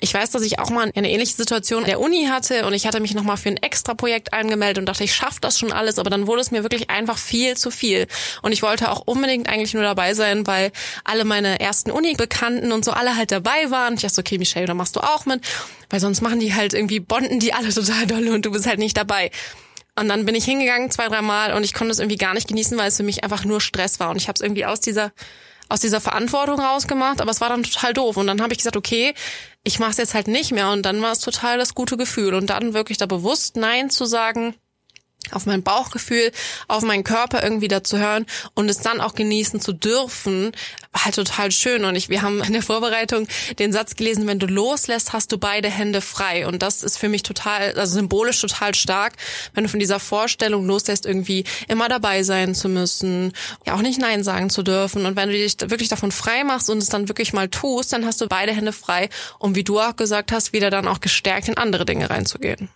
Ich 0.00 0.14
weiß, 0.14 0.30
dass 0.30 0.42
ich 0.42 0.58
auch 0.58 0.70
mal 0.70 0.90
eine 0.94 1.10
ähnliche 1.10 1.34
Situation 1.34 1.84
der 1.84 2.00
Uni 2.00 2.26
hatte 2.26 2.66
und 2.66 2.72
ich 2.72 2.86
hatte 2.86 3.00
mich 3.00 3.14
nochmal 3.14 3.36
für 3.36 3.50
ein 3.50 3.58
extra 3.58 3.94
Projekt 3.94 4.32
angemeldet 4.32 4.78
und 4.78 4.86
dachte, 4.86 5.04
ich 5.04 5.14
schaffe 5.14 5.40
das 5.40 5.58
schon 5.58 5.72
alles, 5.72 5.98
aber 5.98 6.08
dann 6.08 6.26
wurde 6.26 6.40
es 6.40 6.50
mir 6.50 6.62
wirklich 6.62 6.88
einfach 6.88 7.18
viel 7.18 7.56
zu 7.56 7.70
viel. 7.70 8.06
Und 8.42 8.52
ich 8.52 8.62
wollte 8.62 8.90
auch 8.90 9.02
unbedingt 9.04 9.48
eigentlich 9.48 9.74
nur 9.74 9.82
dabei 9.82 10.14
sein, 10.14 10.46
weil 10.46 10.72
alle 11.04 11.24
meine 11.24 11.60
ersten 11.60 11.90
Uni-Bekannten 11.90 12.72
und 12.72 12.84
so 12.84 12.92
alle 12.92 13.16
halt 13.16 13.30
dabei 13.30 13.70
waren. 13.70 13.94
Ich 13.94 14.02
dachte, 14.02 14.20
okay, 14.20 14.38
Michelle, 14.38 14.66
da 14.66 14.74
machst 14.74 14.96
du 14.96 15.00
auch 15.00 15.26
mit, 15.26 15.44
weil 15.90 16.00
sonst 16.00 16.22
machen 16.22 16.40
die 16.40 16.54
halt 16.54 16.72
irgendwie, 16.72 17.00
bonden 17.00 17.38
die 17.38 17.52
alle 17.52 17.68
total 17.74 18.06
dolle 18.06 18.32
und 18.32 18.46
du 18.46 18.52
bist 18.52 18.66
halt 18.66 18.78
nicht 18.78 18.96
dabei. 18.96 19.30
Und 19.96 20.08
dann 20.08 20.24
bin 20.24 20.34
ich 20.34 20.46
hingegangen 20.46 20.90
zwei, 20.90 21.08
drei 21.08 21.20
Mal 21.20 21.52
und 21.52 21.62
ich 21.62 21.74
konnte 21.74 21.92
es 21.92 21.98
irgendwie 21.98 22.16
gar 22.16 22.32
nicht 22.32 22.48
genießen, 22.48 22.78
weil 22.78 22.88
es 22.88 22.96
für 22.96 23.02
mich 23.02 23.22
einfach 23.22 23.44
nur 23.44 23.60
Stress 23.60 24.00
war. 24.00 24.10
Und 24.10 24.16
ich 24.16 24.28
habe 24.28 24.36
es 24.36 24.40
irgendwie 24.40 24.64
aus 24.64 24.80
dieser 24.80 25.12
aus 25.70 25.80
dieser 25.80 26.00
Verantwortung 26.00 26.60
rausgemacht, 26.60 27.20
aber 27.20 27.30
es 27.30 27.40
war 27.40 27.48
dann 27.48 27.62
total 27.62 27.94
doof. 27.94 28.16
Und 28.16 28.26
dann 28.26 28.42
habe 28.42 28.52
ich 28.52 28.58
gesagt, 28.58 28.76
okay, 28.76 29.14
ich 29.62 29.78
mache 29.78 29.92
es 29.92 29.96
jetzt 29.96 30.14
halt 30.14 30.28
nicht 30.28 30.52
mehr. 30.52 30.70
Und 30.70 30.82
dann 30.82 31.00
war 31.00 31.12
es 31.12 31.20
total 31.20 31.58
das 31.58 31.74
gute 31.74 31.96
Gefühl. 31.96 32.34
Und 32.34 32.50
dann 32.50 32.74
wirklich 32.74 32.98
da 32.98 33.06
bewusst 33.06 33.56
Nein 33.56 33.88
zu 33.88 34.04
sagen, 34.04 34.54
auf 35.32 35.46
mein 35.46 35.62
Bauchgefühl, 35.62 36.32
auf 36.68 36.82
meinen 36.82 37.04
Körper 37.04 37.42
irgendwie 37.42 37.68
dazu 37.68 37.98
hören 37.98 38.26
und 38.54 38.68
es 38.68 38.78
dann 38.78 39.00
auch 39.00 39.14
genießen 39.14 39.60
zu 39.60 39.72
dürfen, 39.72 40.52
halt 40.92 41.14
total 41.14 41.52
schön. 41.52 41.84
Und 41.84 41.94
ich, 41.94 42.08
wir 42.08 42.22
haben 42.22 42.42
in 42.42 42.52
der 42.52 42.62
Vorbereitung 42.62 43.28
den 43.58 43.72
Satz 43.72 43.94
gelesen, 43.94 44.26
wenn 44.26 44.38
du 44.38 44.46
loslässt, 44.46 45.12
hast 45.12 45.30
du 45.32 45.38
beide 45.38 45.68
Hände 45.68 46.00
frei. 46.00 46.46
Und 46.46 46.62
das 46.62 46.82
ist 46.82 46.98
für 46.98 47.08
mich 47.08 47.22
total, 47.22 47.72
also 47.78 47.94
symbolisch 47.94 48.40
total 48.40 48.74
stark, 48.74 49.14
wenn 49.54 49.64
du 49.64 49.70
von 49.70 49.80
dieser 49.80 50.00
Vorstellung 50.00 50.66
loslässt, 50.66 51.06
irgendwie 51.06 51.44
immer 51.68 51.88
dabei 51.88 52.22
sein 52.22 52.54
zu 52.54 52.68
müssen, 52.68 53.32
ja 53.66 53.74
auch 53.74 53.82
nicht 53.82 54.00
Nein 54.00 54.24
sagen 54.24 54.50
zu 54.50 54.62
dürfen. 54.62 55.06
Und 55.06 55.16
wenn 55.16 55.28
du 55.28 55.34
dich 55.34 55.56
wirklich 55.60 55.88
davon 55.88 56.12
frei 56.12 56.44
machst 56.44 56.70
und 56.70 56.78
es 56.78 56.88
dann 56.88 57.08
wirklich 57.08 57.32
mal 57.32 57.48
tust, 57.48 57.92
dann 57.92 58.04
hast 58.04 58.20
du 58.20 58.26
beide 58.26 58.52
Hände 58.52 58.72
frei, 58.72 59.08
um 59.38 59.54
wie 59.54 59.64
du 59.64 59.78
auch 59.78 59.96
gesagt 59.96 60.32
hast, 60.32 60.52
wieder 60.52 60.70
dann 60.70 60.88
auch 60.88 61.00
gestärkt 61.00 61.48
in 61.48 61.56
andere 61.56 61.86
Dinge 61.86 62.10
reinzugehen. 62.10 62.68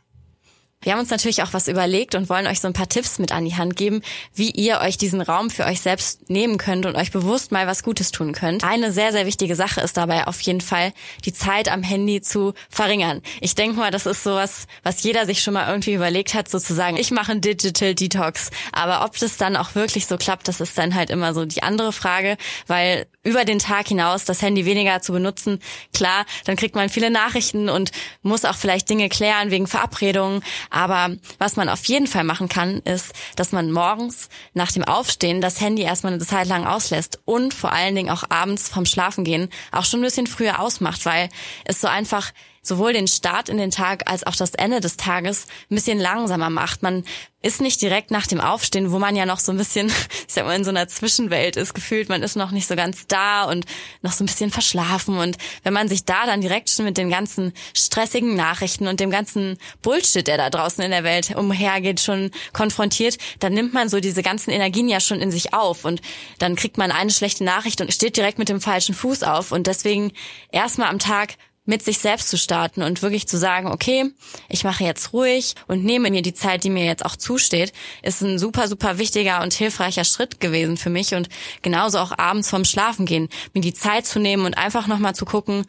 Wir 0.84 0.92
haben 0.92 1.00
uns 1.00 1.10
natürlich 1.10 1.42
auch 1.42 1.52
was 1.52 1.66
überlegt 1.66 2.14
und 2.14 2.28
wollen 2.28 2.46
euch 2.46 2.60
so 2.60 2.68
ein 2.68 2.74
paar 2.74 2.88
Tipps 2.88 3.18
mit 3.18 3.32
an 3.32 3.44
die 3.44 3.56
Hand 3.56 3.74
geben, 3.74 4.02
wie 4.34 4.50
ihr 4.50 4.80
euch 4.80 4.98
diesen 4.98 5.22
Raum 5.22 5.48
für 5.50 5.64
euch 5.64 5.80
selbst 5.80 6.28
nehmen 6.28 6.58
könnt 6.58 6.84
und 6.84 6.94
euch 6.94 7.10
bewusst 7.10 7.52
mal 7.52 7.66
was 7.66 7.82
Gutes 7.82 8.12
tun 8.12 8.32
könnt. 8.32 8.62
Eine 8.64 8.92
sehr, 8.92 9.10
sehr 9.10 9.24
wichtige 9.24 9.56
Sache 9.56 9.80
ist 9.80 9.96
dabei 9.96 10.26
auf 10.26 10.40
jeden 10.42 10.60
Fall, 10.60 10.92
die 11.24 11.32
Zeit 11.32 11.70
am 11.72 11.82
Handy 11.82 12.20
zu 12.20 12.52
verringern. 12.68 13.22
Ich 13.40 13.54
denke 13.54 13.78
mal, 13.78 13.90
das 13.90 14.04
ist 14.04 14.22
sowas, 14.22 14.66
was 14.82 15.02
jeder 15.02 15.24
sich 15.24 15.42
schon 15.42 15.54
mal 15.54 15.68
irgendwie 15.68 15.94
überlegt 15.94 16.34
hat, 16.34 16.48
sozusagen, 16.50 16.98
ich 16.98 17.10
mache 17.10 17.32
einen 17.32 17.40
Digital 17.40 17.94
Detox. 17.94 18.50
Aber 18.72 19.06
ob 19.06 19.18
das 19.18 19.38
dann 19.38 19.56
auch 19.56 19.74
wirklich 19.74 20.06
so 20.06 20.18
klappt, 20.18 20.48
das 20.48 20.60
ist 20.60 20.76
dann 20.76 20.94
halt 20.94 21.08
immer 21.08 21.32
so 21.32 21.46
die 21.46 21.62
andere 21.62 21.92
Frage, 21.92 22.36
weil 22.66 23.06
über 23.24 23.44
den 23.44 23.58
Tag 23.58 23.88
hinaus 23.88 24.24
das 24.24 24.42
Handy 24.42 24.64
weniger 24.66 25.00
zu 25.02 25.12
benutzen, 25.12 25.60
klar, 25.92 26.26
dann 26.44 26.56
kriegt 26.56 26.74
man 26.74 26.88
viele 26.88 27.10
Nachrichten 27.10 27.68
und 27.68 27.90
muss 28.22 28.44
auch 28.44 28.54
vielleicht 28.54 28.88
Dinge 28.88 29.08
klären 29.08 29.50
wegen 29.50 29.66
Verabredungen. 29.66 30.42
Aber 30.70 31.16
was 31.38 31.56
man 31.56 31.68
auf 31.68 31.84
jeden 31.86 32.06
Fall 32.06 32.24
machen 32.24 32.48
kann, 32.48 32.78
ist, 32.80 33.12
dass 33.36 33.52
man 33.52 33.72
morgens 33.72 34.28
nach 34.52 34.70
dem 34.70 34.84
Aufstehen 34.84 35.40
das 35.40 35.60
Handy 35.60 35.82
erstmal 35.82 36.12
eine 36.12 36.24
Zeit 36.24 36.46
lang 36.46 36.66
auslässt 36.66 37.18
und 37.24 37.54
vor 37.54 37.72
allen 37.72 37.94
Dingen 37.94 38.10
auch 38.10 38.24
abends 38.28 38.68
vom 38.68 38.86
Schlafengehen 38.86 39.50
auch 39.72 39.84
schon 39.84 40.00
ein 40.00 40.04
bisschen 40.04 40.26
früher 40.26 40.60
ausmacht, 40.60 41.04
weil 41.06 41.28
es 41.64 41.80
so 41.80 41.88
einfach 41.88 42.30
sowohl 42.64 42.92
den 42.92 43.06
Start 43.06 43.48
in 43.48 43.58
den 43.58 43.70
Tag 43.70 44.10
als 44.10 44.26
auch 44.26 44.34
das 44.34 44.54
Ende 44.54 44.80
des 44.80 44.96
Tages 44.96 45.46
ein 45.70 45.76
bisschen 45.76 46.00
langsamer 46.00 46.50
macht. 46.50 46.82
Man 46.82 47.04
ist 47.44 47.60
nicht 47.60 47.82
direkt 47.82 48.10
nach 48.10 48.26
dem 48.26 48.40
Aufstehen, 48.40 48.90
wo 48.90 48.98
man 48.98 49.14
ja 49.14 49.26
noch 49.26 49.38
so 49.38 49.52
ein 49.52 49.58
bisschen, 49.58 49.88
ich 50.26 50.32
sag 50.34 50.46
mal, 50.46 50.56
in 50.56 50.64
so 50.64 50.70
einer 50.70 50.88
Zwischenwelt 50.88 51.56
ist 51.56 51.74
gefühlt, 51.74 52.08
man 52.08 52.22
ist 52.22 52.36
noch 52.36 52.50
nicht 52.50 52.66
so 52.66 52.74
ganz 52.74 53.06
da 53.06 53.44
und 53.44 53.66
noch 54.00 54.12
so 54.12 54.24
ein 54.24 54.26
bisschen 54.26 54.50
verschlafen. 54.50 55.18
Und 55.18 55.36
wenn 55.62 55.74
man 55.74 55.88
sich 55.88 56.06
da 56.06 56.24
dann 56.24 56.40
direkt 56.40 56.70
schon 56.70 56.86
mit 56.86 56.96
den 56.96 57.10
ganzen 57.10 57.52
stressigen 57.74 58.34
Nachrichten 58.34 58.88
und 58.88 58.98
dem 58.98 59.10
ganzen 59.10 59.58
Bullshit, 59.82 60.26
der 60.26 60.38
da 60.38 60.48
draußen 60.48 60.82
in 60.82 60.90
der 60.90 61.04
Welt 61.04 61.36
umhergeht, 61.36 62.00
schon 62.00 62.30
konfrontiert, 62.54 63.18
dann 63.40 63.52
nimmt 63.52 63.74
man 63.74 63.90
so 63.90 64.00
diese 64.00 64.22
ganzen 64.22 64.50
Energien 64.50 64.88
ja 64.88 65.00
schon 65.00 65.20
in 65.20 65.30
sich 65.30 65.52
auf 65.52 65.84
und 65.84 66.00
dann 66.38 66.56
kriegt 66.56 66.78
man 66.78 66.90
eine 66.90 67.10
schlechte 67.10 67.44
Nachricht 67.44 67.82
und 67.82 67.92
steht 67.92 68.16
direkt 68.16 68.38
mit 68.38 68.48
dem 68.48 68.62
falschen 68.62 68.94
Fuß 68.94 69.22
auf. 69.22 69.52
Und 69.52 69.66
deswegen 69.66 70.12
erstmal 70.50 70.88
am 70.88 70.98
Tag 70.98 71.34
mit 71.64 71.82
sich 71.82 71.98
selbst 71.98 72.28
zu 72.28 72.36
starten 72.36 72.82
und 72.82 73.02
wirklich 73.02 73.26
zu 73.26 73.38
sagen, 73.38 73.68
okay, 73.68 74.12
ich 74.48 74.64
mache 74.64 74.84
jetzt 74.84 75.12
ruhig 75.12 75.54
und 75.66 75.84
nehme 75.84 76.10
mir 76.10 76.22
die 76.22 76.34
Zeit, 76.34 76.64
die 76.64 76.70
mir 76.70 76.84
jetzt 76.84 77.04
auch 77.04 77.16
zusteht, 77.16 77.72
ist 78.02 78.20
ein 78.22 78.38
super, 78.38 78.68
super 78.68 78.98
wichtiger 78.98 79.42
und 79.42 79.54
hilfreicher 79.54 80.04
Schritt 80.04 80.40
gewesen 80.40 80.76
für 80.76 80.90
mich 80.90 81.14
und 81.14 81.28
genauso 81.62 81.98
auch 81.98 82.16
abends 82.18 82.50
vorm 82.50 82.64
Schlafen 82.64 83.06
gehen, 83.06 83.28
mir 83.54 83.62
die 83.62 83.74
Zeit 83.74 84.06
zu 84.06 84.18
nehmen 84.18 84.44
und 84.44 84.58
einfach 84.58 84.86
nochmal 84.86 85.14
zu 85.14 85.24
gucken, 85.24 85.66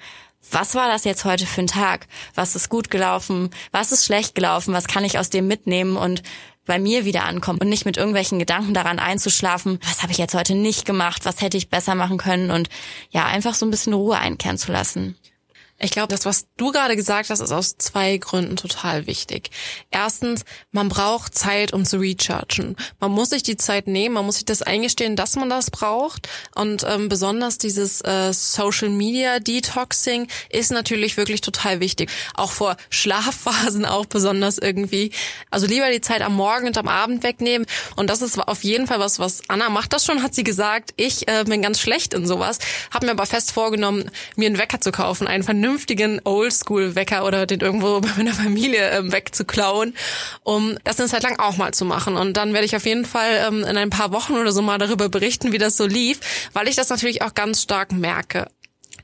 was 0.52 0.76
war 0.76 0.88
das 0.88 1.06
jetzt 1.06 1.26
heute 1.26 1.48
für 1.48 1.62
ein 1.62 1.68
Tag? 1.68 2.08
Was 2.36 2.56
ist 2.56 2.70
gut 2.70 2.92
gelaufen? 2.92 3.50
Was 3.72 3.92
ist 3.92 4.06
schlecht 4.06 4.36
gelaufen? 4.36 4.74
Was 4.76 4.88
kann 4.88 5.04
ich 5.04 5.18
aus 5.18 5.32
dem 5.32 5.48
mitnehmen 5.48 5.98
und 5.98 6.22
bei 6.66 6.80
mir 6.80 7.06
wieder 7.06 7.24
ankommen 7.26 7.60
und 7.60 7.70
nicht 7.70 7.86
mit 7.86 7.98
irgendwelchen 7.98 8.40
Gedanken 8.40 8.74
daran 8.74 9.00
einzuschlafen, 9.00 9.80
was 9.84 10.02
habe 10.02 10.12
ich 10.12 10.18
jetzt 10.18 10.34
heute 10.34 10.56
nicht 10.56 10.86
gemacht, 10.86 11.26
was 11.26 11.42
hätte 11.42 11.58
ich 11.58 11.70
besser 11.70 11.96
machen 11.96 12.18
können 12.18 12.52
und 12.52 12.70
ja, 13.12 13.26
einfach 13.26 13.54
so 13.54 13.66
ein 13.66 13.72
bisschen 13.72 13.94
Ruhe 13.94 14.18
einkehren 14.18 14.58
zu 14.58 14.72
lassen. 14.72 15.16
Ich 15.86 15.92
glaube, 15.92 16.08
das, 16.08 16.26
was 16.26 16.48
du 16.58 16.72
gerade 16.72 16.96
gesagt 16.96 17.30
hast, 17.30 17.42
ist 17.42 17.52
aus 17.52 17.78
zwei 17.78 18.18
Gründen 18.18 18.56
total 18.56 19.06
wichtig. 19.06 19.52
Erstens, 19.92 20.44
man 20.72 20.90
braucht 20.90 21.38
Zeit, 21.38 21.74
um 21.74 21.86
zu 21.86 22.00
rechargen. 22.00 22.76
Man 23.00 23.12
muss 23.12 23.30
sich 23.30 23.44
die 23.44 23.56
Zeit 23.56 23.86
nehmen, 23.86 24.16
man 24.16 24.26
muss 24.26 24.38
sich 24.38 24.46
das 24.46 24.64
eingestehen, 24.64 25.16
dass 25.16 25.36
man 25.36 25.48
das 25.48 25.70
braucht. 25.70 26.28
Und 26.56 26.84
ähm, 26.90 27.08
besonders 27.08 27.60
dieses 27.60 28.02
äh, 28.02 28.34
Social 28.34 28.90
Media 28.90 29.38
Detoxing 29.38 30.28
ist 30.50 30.72
natürlich 30.72 31.18
wirklich 31.18 31.42
total 31.42 31.80
wichtig. 31.82 32.10
Auch 32.34 32.52
vor 32.52 32.78
Schlafphasen 32.90 33.86
auch 33.86 34.08
besonders 34.08 34.58
irgendwie. 34.58 35.12
Also 35.52 35.68
lieber 35.68 35.92
die 35.92 36.02
Zeit 36.02 36.24
am 36.24 36.36
Morgen 36.36 36.66
und 36.66 36.80
am 36.80 36.88
Abend 36.88 37.22
wegnehmen. 37.22 37.68
Und 37.96 38.10
das 38.10 38.24
ist 38.24 38.40
auf 38.40 38.64
jeden 38.64 38.88
Fall 38.88 39.00
was, 39.00 39.20
was 39.20 39.44
Anna 39.50 39.70
macht 39.70 39.94
das 39.94 40.04
schon, 40.04 40.24
hat 40.24 40.34
sie 40.34 40.44
gesagt. 40.44 40.96
Ich 40.98 41.28
äh, 41.28 41.44
bin 41.44 41.62
ganz 41.62 41.80
schlecht 41.80 42.16
in 42.16 42.26
sowas, 42.26 42.58
habe 42.92 43.06
mir 43.06 43.12
aber 43.12 43.28
fest 43.28 43.52
vorgenommen, 43.52 44.10
mir 44.36 44.48
einen 44.48 44.58
Wecker 44.58 44.82
zu 44.82 44.92
kaufen, 44.92 45.28
einen 45.28 45.44
vernünftigen 45.44 45.75
Oldschool-Wecker 46.24 47.26
oder 47.26 47.46
den 47.46 47.60
irgendwo 47.60 48.00
bei 48.02 48.10
meiner 48.18 48.34
Familie 48.34 48.90
ähm, 48.92 49.12
wegzuklauen, 49.12 49.96
um 50.44 50.78
das 50.84 51.00
eine 51.00 51.10
Zeit 51.10 51.24
lang 51.24 51.40
auch 51.40 51.58
mal 51.58 51.74
zu 51.74 51.86
machen. 51.86 52.16
Und 52.16 52.38
dann 52.38 52.54
werde 52.54 52.66
ich 52.66 52.76
auf 52.76 52.86
jeden 52.86 53.06
Fall 53.06 53.46
ähm, 53.48 53.64
in 53.64 53.78
ein 53.78 53.90
paar 53.90 54.12
Wochen 54.12 54.34
oder 54.34 54.52
so 54.52 54.62
mal 54.62 54.78
darüber 54.78 55.10
berichten, 55.10 55.52
wie 55.52 55.58
das 55.58 55.78
so 55.78 55.86
lief, 55.86 56.20
weil 56.54 56.68
ich 56.68 56.76
das 56.76 56.90
natürlich 56.90 57.22
auch 57.22 57.34
ganz 57.34 57.62
stark 57.62 57.92
merke. 57.92 58.48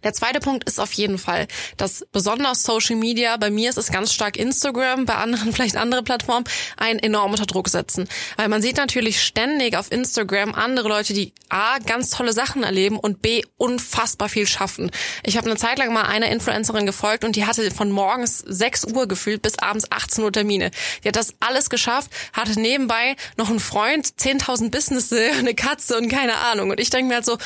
Der 0.03 0.13
zweite 0.13 0.39
Punkt 0.39 0.63
ist 0.65 0.79
auf 0.79 0.91
jeden 0.93 1.17
Fall, 1.17 1.47
dass 1.77 2.05
besonders 2.11 2.63
Social 2.63 2.95
Media, 2.95 3.37
bei 3.37 3.49
mir 3.49 3.69
ist 3.69 3.77
es 3.77 3.91
ganz 3.91 4.13
stark 4.13 4.37
Instagram, 4.37 5.05
bei 5.05 5.15
anderen 5.15 5.53
vielleicht 5.53 5.75
andere 5.77 6.03
Plattformen, 6.03 6.45
einen 6.77 6.99
enorm 6.99 7.31
unter 7.31 7.45
Druck 7.45 7.69
setzen. 7.69 8.07
Weil 8.37 8.49
man 8.49 8.61
sieht 8.61 8.77
natürlich 8.77 9.21
ständig 9.21 9.77
auf 9.77 9.91
Instagram 9.91 10.53
andere 10.53 10.87
Leute, 10.87 11.13
die 11.13 11.33
A, 11.49 11.79
ganz 11.79 12.09
tolle 12.09 12.33
Sachen 12.33 12.63
erleben 12.63 12.97
und 12.97 13.21
B, 13.21 13.43
unfassbar 13.57 14.29
viel 14.29 14.47
schaffen. 14.47 14.91
Ich 15.23 15.37
habe 15.37 15.47
eine 15.49 15.57
Zeit 15.57 15.77
lang 15.77 15.93
mal 15.93 16.03
einer 16.03 16.29
Influencerin 16.29 16.85
gefolgt 16.85 17.23
und 17.23 17.35
die 17.35 17.45
hatte 17.45 17.69
von 17.71 17.91
morgens 17.91 18.39
6 18.39 18.85
Uhr 18.93 19.07
gefühlt 19.07 19.41
bis 19.41 19.59
abends 19.59 19.91
18 19.91 20.23
Uhr 20.23 20.31
Termine. 20.31 20.71
Die 21.03 21.07
hat 21.07 21.15
das 21.15 21.33
alles 21.39 21.69
geschafft, 21.69 22.11
hatte 22.33 22.59
nebenbei 22.59 23.15
noch 23.37 23.49
einen 23.49 23.59
Freund, 23.59 24.07
10.000 24.07 24.71
Businesse, 24.71 25.31
eine 25.39 25.53
Katze 25.53 25.97
und 25.97 26.09
keine 26.09 26.35
Ahnung. 26.37 26.71
Und 26.71 26.79
ich 26.79 26.89
denke 26.89 27.09
mir 27.09 27.15
halt 27.15 27.25
so, 27.25 27.37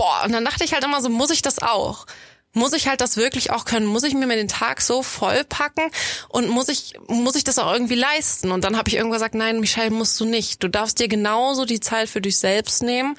boah, 0.00 0.22
und 0.24 0.32
dann 0.32 0.46
dachte 0.46 0.64
ich 0.64 0.72
halt 0.72 0.82
immer 0.82 1.02
so, 1.02 1.10
muss 1.10 1.28
ich 1.30 1.42
das 1.42 1.58
auch? 1.60 2.06
Muss 2.52 2.72
ich 2.72 2.88
halt 2.88 3.02
das 3.02 3.18
wirklich 3.18 3.50
auch 3.50 3.66
können? 3.66 3.84
Muss 3.84 4.02
ich 4.02 4.14
mir 4.14 4.26
den 4.26 4.48
Tag 4.48 4.80
so 4.80 5.02
vollpacken 5.02 5.84
und 6.30 6.48
muss 6.48 6.68
ich 6.68 6.94
muss 7.06 7.36
ich 7.36 7.44
das 7.44 7.58
auch 7.58 7.70
irgendwie 7.70 7.96
leisten? 7.96 8.50
Und 8.50 8.64
dann 8.64 8.78
habe 8.78 8.88
ich 8.88 8.96
irgendwann 8.96 9.18
gesagt, 9.18 9.34
nein, 9.34 9.60
Michelle, 9.60 9.90
musst 9.90 10.18
du 10.18 10.24
nicht. 10.24 10.62
Du 10.62 10.68
darfst 10.68 10.98
dir 10.98 11.06
genauso 11.06 11.66
die 11.66 11.80
Zeit 11.80 12.08
für 12.08 12.22
dich 12.22 12.38
selbst 12.38 12.82
nehmen. 12.82 13.14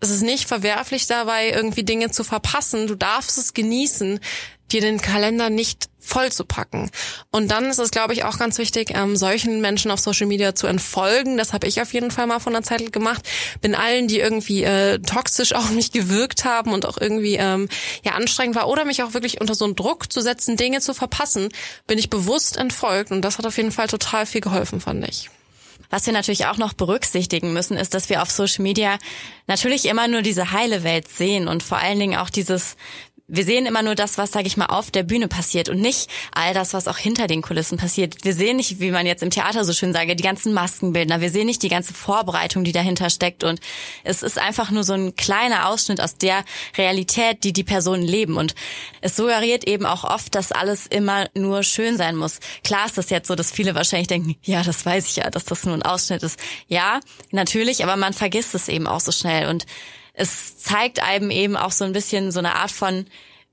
Es 0.00 0.10
ist 0.10 0.22
nicht 0.22 0.46
verwerflich 0.46 1.06
dabei, 1.06 1.50
irgendwie 1.50 1.82
Dinge 1.82 2.10
zu 2.10 2.22
verpassen. 2.22 2.86
Du 2.86 2.94
darfst 2.94 3.38
es 3.38 3.54
genießen 3.54 4.20
dir 4.68 4.80
den 4.80 5.00
Kalender 5.00 5.50
nicht 5.50 5.88
voll 6.08 6.32
zu 6.32 6.44
packen. 6.44 6.90
Und 7.30 7.50
dann 7.50 7.66
ist 7.66 7.78
es, 7.78 7.90
glaube 7.90 8.14
ich, 8.14 8.24
auch 8.24 8.38
ganz 8.38 8.58
wichtig, 8.58 8.92
ähm, 8.94 9.16
solchen 9.16 9.60
Menschen 9.60 9.90
auf 9.90 10.00
Social 10.00 10.26
Media 10.26 10.54
zu 10.54 10.66
entfolgen. 10.66 11.36
Das 11.36 11.52
habe 11.52 11.66
ich 11.66 11.82
auf 11.82 11.92
jeden 11.92 12.10
Fall 12.10 12.26
mal 12.26 12.40
von 12.40 12.52
der 12.52 12.62
Zeit 12.62 12.92
gemacht. 12.92 13.28
Bin 13.60 13.74
allen, 13.74 14.08
die 14.08 14.18
irgendwie 14.18 14.64
äh, 14.64 14.98
toxisch 15.00 15.52
auf 15.54 15.70
mich 15.70 15.92
gewirkt 15.92 16.44
haben 16.44 16.72
und 16.72 16.86
auch 16.86 16.98
irgendwie 16.98 17.36
ähm, 17.36 17.68
ja 18.04 18.12
anstrengend 18.12 18.56
war 18.56 18.68
oder 18.68 18.84
mich 18.84 19.02
auch 19.02 19.14
wirklich 19.14 19.40
unter 19.40 19.54
so 19.54 19.64
einen 19.64 19.76
Druck 19.76 20.10
zu 20.12 20.20
setzen, 20.20 20.56
Dinge 20.56 20.80
zu 20.80 20.94
verpassen, 20.94 21.50
bin 21.86 21.98
ich 21.98 22.10
bewusst 22.10 22.56
entfolgt. 22.56 23.10
Und 23.10 23.22
das 23.22 23.38
hat 23.38 23.46
auf 23.46 23.56
jeden 23.56 23.72
Fall 23.72 23.88
total 23.88 24.24
viel 24.24 24.40
geholfen, 24.40 24.80
fand 24.80 25.06
ich. 25.06 25.30
Was 25.90 26.04
wir 26.04 26.12
natürlich 26.12 26.46
auch 26.46 26.58
noch 26.58 26.74
berücksichtigen 26.74 27.52
müssen, 27.52 27.76
ist, 27.76 27.94
dass 27.94 28.10
wir 28.10 28.20
auf 28.20 28.30
Social 28.30 28.62
Media 28.62 28.98
natürlich 29.46 29.86
immer 29.86 30.06
nur 30.06 30.20
diese 30.20 30.52
heile 30.52 30.84
Welt 30.84 31.08
sehen 31.08 31.48
und 31.48 31.62
vor 31.62 31.78
allen 31.78 31.98
Dingen 31.98 32.18
auch 32.18 32.28
dieses 32.28 32.76
wir 33.28 33.44
sehen 33.44 33.66
immer 33.66 33.82
nur 33.82 33.94
das, 33.94 34.16
was, 34.16 34.32
sage 34.32 34.46
ich 34.46 34.56
mal, 34.56 34.66
auf 34.66 34.90
der 34.90 35.02
Bühne 35.02 35.28
passiert 35.28 35.68
und 35.68 35.80
nicht 35.80 36.08
all 36.32 36.54
das, 36.54 36.72
was 36.72 36.88
auch 36.88 36.96
hinter 36.96 37.26
den 37.26 37.42
Kulissen 37.42 37.76
passiert. 37.76 38.24
Wir 38.24 38.32
sehen 38.32 38.56
nicht, 38.56 38.80
wie 38.80 38.90
man 38.90 39.04
jetzt 39.04 39.22
im 39.22 39.28
Theater 39.28 39.66
so 39.66 39.74
schön 39.74 39.92
sage, 39.92 40.16
die 40.16 40.22
ganzen 40.22 40.54
Maskenbildner. 40.54 41.20
Wir 41.20 41.28
sehen 41.30 41.46
nicht 41.46 41.62
die 41.62 41.68
ganze 41.68 41.92
Vorbereitung, 41.92 42.64
die 42.64 42.72
dahinter 42.72 43.10
steckt. 43.10 43.44
Und 43.44 43.60
es 44.02 44.22
ist 44.22 44.38
einfach 44.38 44.70
nur 44.70 44.82
so 44.82 44.94
ein 44.94 45.14
kleiner 45.14 45.68
Ausschnitt 45.68 46.00
aus 46.00 46.16
der 46.16 46.42
Realität, 46.78 47.44
die 47.44 47.52
die 47.52 47.64
Personen 47.64 48.02
leben. 48.02 48.38
Und 48.38 48.54
es 49.02 49.14
suggeriert 49.14 49.68
eben 49.68 49.84
auch 49.84 50.04
oft, 50.04 50.34
dass 50.34 50.50
alles 50.50 50.86
immer 50.86 51.28
nur 51.34 51.62
schön 51.64 51.98
sein 51.98 52.16
muss. 52.16 52.40
Klar 52.64 52.86
ist 52.86 52.96
das 52.96 53.10
jetzt 53.10 53.28
so, 53.28 53.34
dass 53.34 53.52
viele 53.52 53.74
wahrscheinlich 53.74 54.08
denken, 54.08 54.36
ja, 54.42 54.62
das 54.62 54.86
weiß 54.86 55.06
ich 55.06 55.16
ja, 55.16 55.28
dass 55.28 55.44
das 55.44 55.64
nur 55.64 55.74
ein 55.74 55.82
Ausschnitt 55.82 56.22
ist. 56.22 56.40
Ja, 56.66 57.00
natürlich, 57.30 57.84
aber 57.84 57.96
man 57.96 58.14
vergisst 58.14 58.54
es 58.54 58.68
eben 58.68 58.86
auch 58.86 59.00
so 59.00 59.12
schnell. 59.12 59.48
Und 59.48 59.66
es 60.18 60.58
zeigt 60.58 61.02
einem 61.02 61.30
eben 61.30 61.56
auch 61.56 61.72
so 61.72 61.84
ein 61.84 61.92
bisschen 61.92 62.32
so 62.32 62.40
eine 62.40 62.56
Art 62.56 62.72
von 62.72 63.06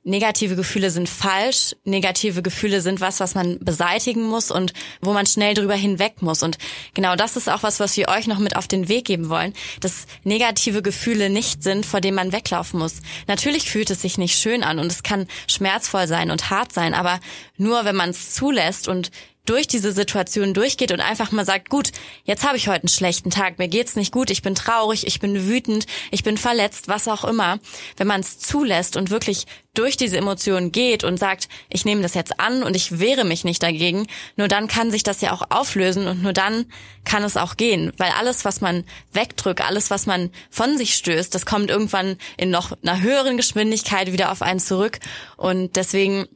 negative 0.03 0.55
Gefühle 0.55 0.91
sind 0.91 1.09
falsch, 1.09 1.75
negative 1.83 2.43
Gefühle 2.43 2.79
sind 2.79 3.01
was, 3.01 3.19
was 3.19 3.33
man 3.33 3.57
beseitigen 3.59 4.23
muss 4.23 4.51
und 4.51 4.73
wo 5.01 5.13
man 5.13 5.25
schnell 5.25 5.55
drüber 5.55 5.73
hinweg 5.73 6.21
muss. 6.21 6.43
Und 6.43 6.57
genau 6.93 7.15
das 7.15 7.35
ist 7.35 7.49
auch 7.49 7.63
was, 7.63 7.79
was 7.79 7.97
wir 7.97 8.07
euch 8.07 8.27
noch 8.27 8.37
mit 8.37 8.55
auf 8.55 8.67
den 8.67 8.87
Weg 8.87 9.05
geben 9.05 9.29
wollen, 9.29 9.53
dass 9.81 10.05
negative 10.23 10.83
Gefühle 10.83 11.31
nicht 11.31 11.63
sind, 11.63 11.85
vor 11.87 12.01
denen 12.01 12.15
man 12.15 12.31
weglaufen 12.31 12.79
muss. 12.79 13.01
Natürlich 13.27 13.69
fühlt 13.69 13.89
es 13.89 14.03
sich 14.03 14.19
nicht 14.19 14.37
schön 14.37 14.63
an 14.63 14.77
und 14.77 14.91
es 14.91 15.01
kann 15.01 15.27
schmerzvoll 15.47 16.07
sein 16.07 16.29
und 16.29 16.51
hart 16.51 16.71
sein, 16.71 16.93
aber 16.93 17.19
nur 17.57 17.83
wenn 17.83 17.95
man 17.95 18.11
es 18.11 18.33
zulässt 18.35 18.87
und 18.87 19.09
durch 19.45 19.67
diese 19.67 19.91
Situation 19.91 20.53
durchgeht 20.53 20.91
und 20.91 20.99
einfach 20.99 21.31
mal 21.31 21.45
sagt, 21.45 21.69
gut, 21.69 21.91
jetzt 22.23 22.45
habe 22.45 22.57
ich 22.57 22.67
heute 22.67 22.81
einen 22.81 22.89
schlechten 22.89 23.29
Tag, 23.29 23.59
mir 23.59 23.67
geht's 23.67 23.95
nicht 23.95 24.11
gut, 24.11 24.29
ich 24.29 24.41
bin 24.41 24.55
traurig, 24.55 25.07
ich 25.07 25.19
bin 25.19 25.47
wütend, 25.47 25.85
ich 26.11 26.23
bin 26.23 26.37
verletzt, 26.37 26.87
was 26.87 27.07
auch 27.07 27.23
immer. 27.23 27.59
Wenn 27.97 28.07
man 28.07 28.21
es 28.21 28.39
zulässt 28.39 28.97
und 28.97 29.09
wirklich 29.09 29.45
durch 29.73 29.97
diese 29.97 30.17
Emotionen 30.17 30.71
geht 30.71 31.03
und 31.03 31.17
sagt, 31.17 31.49
ich 31.69 31.85
nehme 31.85 32.01
das 32.01 32.13
jetzt 32.13 32.39
an 32.39 32.63
und 32.63 32.75
ich 32.75 32.99
wehre 32.99 33.25
mich 33.25 33.43
nicht 33.43 33.61
dagegen, 33.61 34.07
nur 34.37 34.47
dann 34.47 34.67
kann 34.67 34.91
sich 34.91 35.03
das 35.03 35.21
ja 35.21 35.31
auch 35.33 35.43
auflösen 35.49 36.07
und 36.07 36.23
nur 36.23 36.33
dann 36.33 36.65
kann 37.03 37.23
es 37.23 37.37
auch 37.37 37.57
gehen, 37.57 37.91
weil 37.97 38.11
alles, 38.11 38.45
was 38.45 38.61
man 38.61 38.83
wegdrückt, 39.11 39.61
alles, 39.61 39.91
was 39.91 40.05
man 40.05 40.31
von 40.49 40.77
sich 40.77 40.95
stößt, 40.95 41.35
das 41.35 41.45
kommt 41.45 41.69
irgendwann 41.69 42.17
in 42.37 42.49
noch 42.49 42.71
einer 42.81 43.01
höheren 43.01 43.37
Geschwindigkeit 43.37 44.11
wieder 44.11 44.31
auf 44.31 44.41
einen 44.41 44.59
zurück 44.59 44.99
und 45.37 45.75
deswegen 45.75 46.27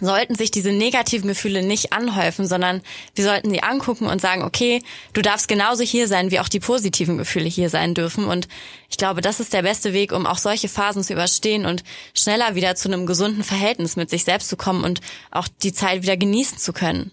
sollten 0.00 0.34
sich 0.34 0.50
diese 0.50 0.72
negativen 0.72 1.28
Gefühle 1.28 1.62
nicht 1.62 1.92
anhäufen, 1.92 2.46
sondern 2.46 2.82
wir 3.14 3.24
sollten 3.24 3.50
sie 3.50 3.62
angucken 3.62 4.06
und 4.06 4.20
sagen, 4.20 4.42
okay, 4.42 4.82
du 5.12 5.22
darfst 5.22 5.48
genauso 5.48 5.82
hier 5.82 6.08
sein, 6.08 6.30
wie 6.30 6.40
auch 6.40 6.48
die 6.48 6.60
positiven 6.60 7.18
Gefühle 7.18 7.48
hier 7.48 7.68
sein 7.68 7.94
dürfen. 7.94 8.24
Und 8.24 8.48
ich 8.88 8.96
glaube, 8.96 9.20
das 9.20 9.40
ist 9.40 9.52
der 9.52 9.62
beste 9.62 9.92
Weg, 9.92 10.12
um 10.12 10.26
auch 10.26 10.38
solche 10.38 10.68
Phasen 10.68 11.02
zu 11.02 11.12
überstehen 11.12 11.66
und 11.66 11.84
schneller 12.14 12.54
wieder 12.54 12.74
zu 12.74 12.88
einem 12.88 13.06
gesunden 13.06 13.44
Verhältnis 13.44 13.96
mit 13.96 14.10
sich 14.10 14.24
selbst 14.24 14.48
zu 14.48 14.56
kommen 14.56 14.84
und 14.84 15.00
auch 15.30 15.48
die 15.62 15.72
Zeit 15.72 16.02
wieder 16.02 16.16
genießen 16.16 16.58
zu 16.58 16.72
können. 16.72 17.12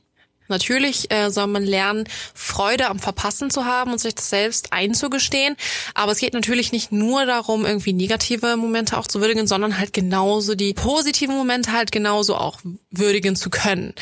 Natürlich 0.49 1.11
äh, 1.11 1.29
soll 1.29 1.47
man 1.47 1.63
lernen, 1.63 2.05
Freude 2.33 2.87
am 2.89 2.99
Verpassen 2.99 3.49
zu 3.49 3.65
haben 3.65 3.91
und 3.91 3.99
sich 3.99 4.15
das 4.15 4.29
selbst 4.29 4.73
einzugestehen. 4.73 5.55
Aber 5.93 6.11
es 6.11 6.19
geht 6.19 6.33
natürlich 6.33 6.71
nicht 6.71 6.91
nur 6.91 7.25
darum, 7.25 7.65
irgendwie 7.65 7.93
negative 7.93 8.57
Momente 8.57 8.97
auch 8.97 9.07
zu 9.07 9.21
würdigen, 9.21 9.47
sondern 9.47 9.77
halt 9.77 9.93
genauso 9.93 10.55
die 10.55 10.73
positiven 10.73 11.35
Momente 11.35 11.71
halt 11.71 11.91
genauso 11.91 12.35
auch 12.35 12.59
würdigen 12.91 13.35
zu 13.35 13.49
können. 13.49 13.93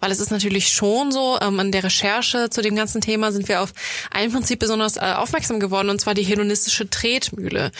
Weil 0.00 0.12
es 0.12 0.20
ist 0.20 0.30
natürlich 0.30 0.68
schon 0.68 1.12
so, 1.12 1.38
ähm, 1.40 1.58
an 1.58 1.72
der 1.72 1.84
Recherche 1.84 2.50
zu 2.50 2.62
dem 2.62 2.76
ganzen 2.76 3.00
Thema 3.00 3.32
sind 3.32 3.48
wir 3.48 3.62
auf 3.62 3.72
ein 4.10 4.30
Prinzip 4.32 4.58
besonders 4.58 4.96
äh, 4.96 5.00
aufmerksam 5.00 5.60
geworden, 5.60 5.90
und 5.90 6.00
zwar 6.00 6.14
die 6.14 6.22
hedonistische 6.22 6.88
Tretmühle. 6.88 7.72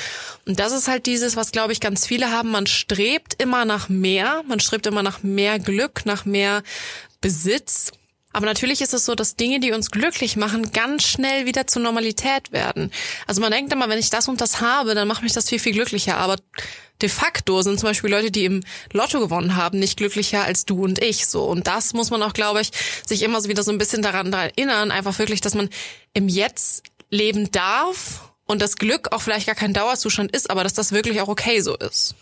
Und 0.47 0.59
das 0.59 0.73
ist 0.73 0.89
halt 0.89 1.07
dieses, 1.07 1.37
was 1.37 1.53
glaube 1.53 1.73
ich 1.73 1.81
ganz 1.81 2.07
viele 2.07 2.31
haben. 2.31 2.51
Man 2.51 2.67
strebt 2.67 3.41
immer 3.43 3.65
nach 3.65 3.89
mehr, 3.89 4.43
man 4.49 4.61
strebt 4.61 4.87
immer 4.87 5.03
nach 5.03 5.23
mehr 5.23 5.59
Glück, 5.59 6.07
nach 6.07 6.25
mehr 6.25 6.63
Besitz. 7.21 7.93
Aber 8.35 8.47
natürlich 8.47 8.81
ist 8.81 8.93
es 8.93 9.05
so, 9.05 9.15
dass 9.15 9.37
Dinge, 9.37 9.61
die 9.61 9.71
uns 9.71 9.93
glücklich 9.93 10.37
machen, 10.37 10.73
ganz 10.73 11.05
schnell 11.05 11.47
wieder 11.47 11.69
zur 11.69 11.83
Normalität 11.83 12.51
werden. 12.51 12.91
Also 13.29 13.41
man 13.41 13.53
denkt 13.53 13.73
immer, 13.73 13.89
wenn 13.89 13.99
ich 13.99 14.11
das 14.11 14.27
und 14.27 14.41
das 14.41 14.61
habe, 14.61 14.97
dann 14.97 15.07
macht 15.07 15.23
mich 15.23 15.33
das 15.33 15.49
viel, 15.49 15.61
viel 15.61 15.73
glücklicher. 15.73 16.17
Aber 16.17 16.37
de 17.01 17.09
facto 17.09 17.63
sind 17.63 17.79
zum 17.79 17.91
Beispiel 17.91 18.11
Leute, 18.11 18.33
die 18.33 18.45
im 18.45 18.65
Lotto 18.93 19.21
gewonnen 19.21 19.55
haben, 19.55 19.79
nicht 19.79 19.97
glücklicher 19.97 20.43
als 20.43 20.65
du 20.65 20.83
und 20.83 21.01
ich. 21.01 21.29
So. 21.29 21.45
Und 21.45 21.69
das 21.69 21.93
muss 21.93 22.11
man 22.11 22.25
auch, 22.25 22.33
glaube 22.33 22.61
ich, 22.61 22.73
sich 23.07 23.23
immer 23.23 23.41
so 23.41 23.49
wieder 23.49 23.63
so 23.63 23.71
ein 23.71 23.79
bisschen 23.79 24.03
daran 24.03 24.33
erinnern, 24.33 24.91
einfach 24.91 25.17
wirklich, 25.21 25.41
dass 25.41 25.55
man 25.55 25.71
im 26.13 26.29
Jetzt 26.29 26.83
leben 27.11 27.53
darf 27.53 28.33
und 28.47 28.61
das 28.61 28.75
Glück 28.77 29.13
auch 29.13 29.23
vielleicht 29.23 29.47
gar 29.47 29.55
kein 29.55 29.73
Dauerzustand 29.73 30.35
ist, 30.35 30.51
aber 30.51 30.65
dass 30.65 30.75
das 30.75 30.91
wirklich 30.91 31.21
auch 31.21 31.29
okay 31.29 31.61
so 31.61 31.77
ist. 31.77 32.17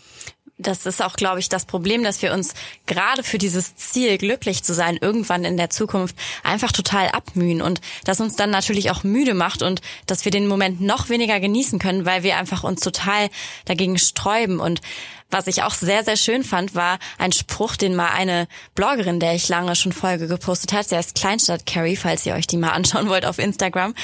Das 0.63 0.85
ist 0.85 1.01
auch, 1.01 1.15
glaube 1.15 1.39
ich, 1.39 1.49
das 1.49 1.65
Problem, 1.65 2.03
dass 2.03 2.21
wir 2.21 2.33
uns 2.33 2.53
gerade 2.85 3.23
für 3.23 3.37
dieses 3.37 3.75
Ziel, 3.75 4.17
glücklich 4.17 4.63
zu 4.63 4.73
sein, 4.73 4.97
irgendwann 4.99 5.45
in 5.45 5.57
der 5.57 5.69
Zukunft 5.69 6.15
einfach 6.43 6.71
total 6.71 7.09
abmühen 7.09 7.61
und 7.61 7.81
das 8.05 8.19
uns 8.19 8.35
dann 8.35 8.49
natürlich 8.49 8.89
auch 8.91 9.03
müde 9.03 9.33
macht 9.33 9.61
und 9.61 9.81
dass 10.05 10.25
wir 10.25 10.31
den 10.31 10.47
Moment 10.47 10.81
noch 10.81 11.09
weniger 11.09 11.39
genießen 11.39 11.79
können, 11.79 12.05
weil 12.05 12.23
wir 12.23 12.37
einfach 12.37 12.63
uns 12.63 12.81
total 12.81 13.29
dagegen 13.65 13.97
sträuben 13.97 14.59
und 14.59 14.81
was 15.29 15.47
ich 15.47 15.63
auch 15.63 15.73
sehr, 15.73 16.03
sehr 16.03 16.17
schön 16.17 16.43
fand, 16.43 16.75
war 16.75 16.99
ein 17.17 17.31
Spruch, 17.31 17.75
den 17.75 17.95
mal 17.95 18.09
eine 18.09 18.47
Bloggerin, 18.75 19.19
der 19.19 19.33
ich 19.33 19.49
lange 19.49 19.75
schon 19.75 19.91
Folge 19.91 20.27
gepostet 20.27 20.73
hat, 20.73 20.87
sie 20.87 20.95
heißt 20.95 21.15
Kleinstadt 21.15 21.65
Carrie, 21.65 21.95
falls 21.95 22.25
ihr 22.25 22.35
euch 22.35 22.47
die 22.47 22.57
mal 22.57 22.69
anschauen 22.69 23.09
wollt 23.09 23.25
auf 23.25 23.39
Instagram. 23.39 23.95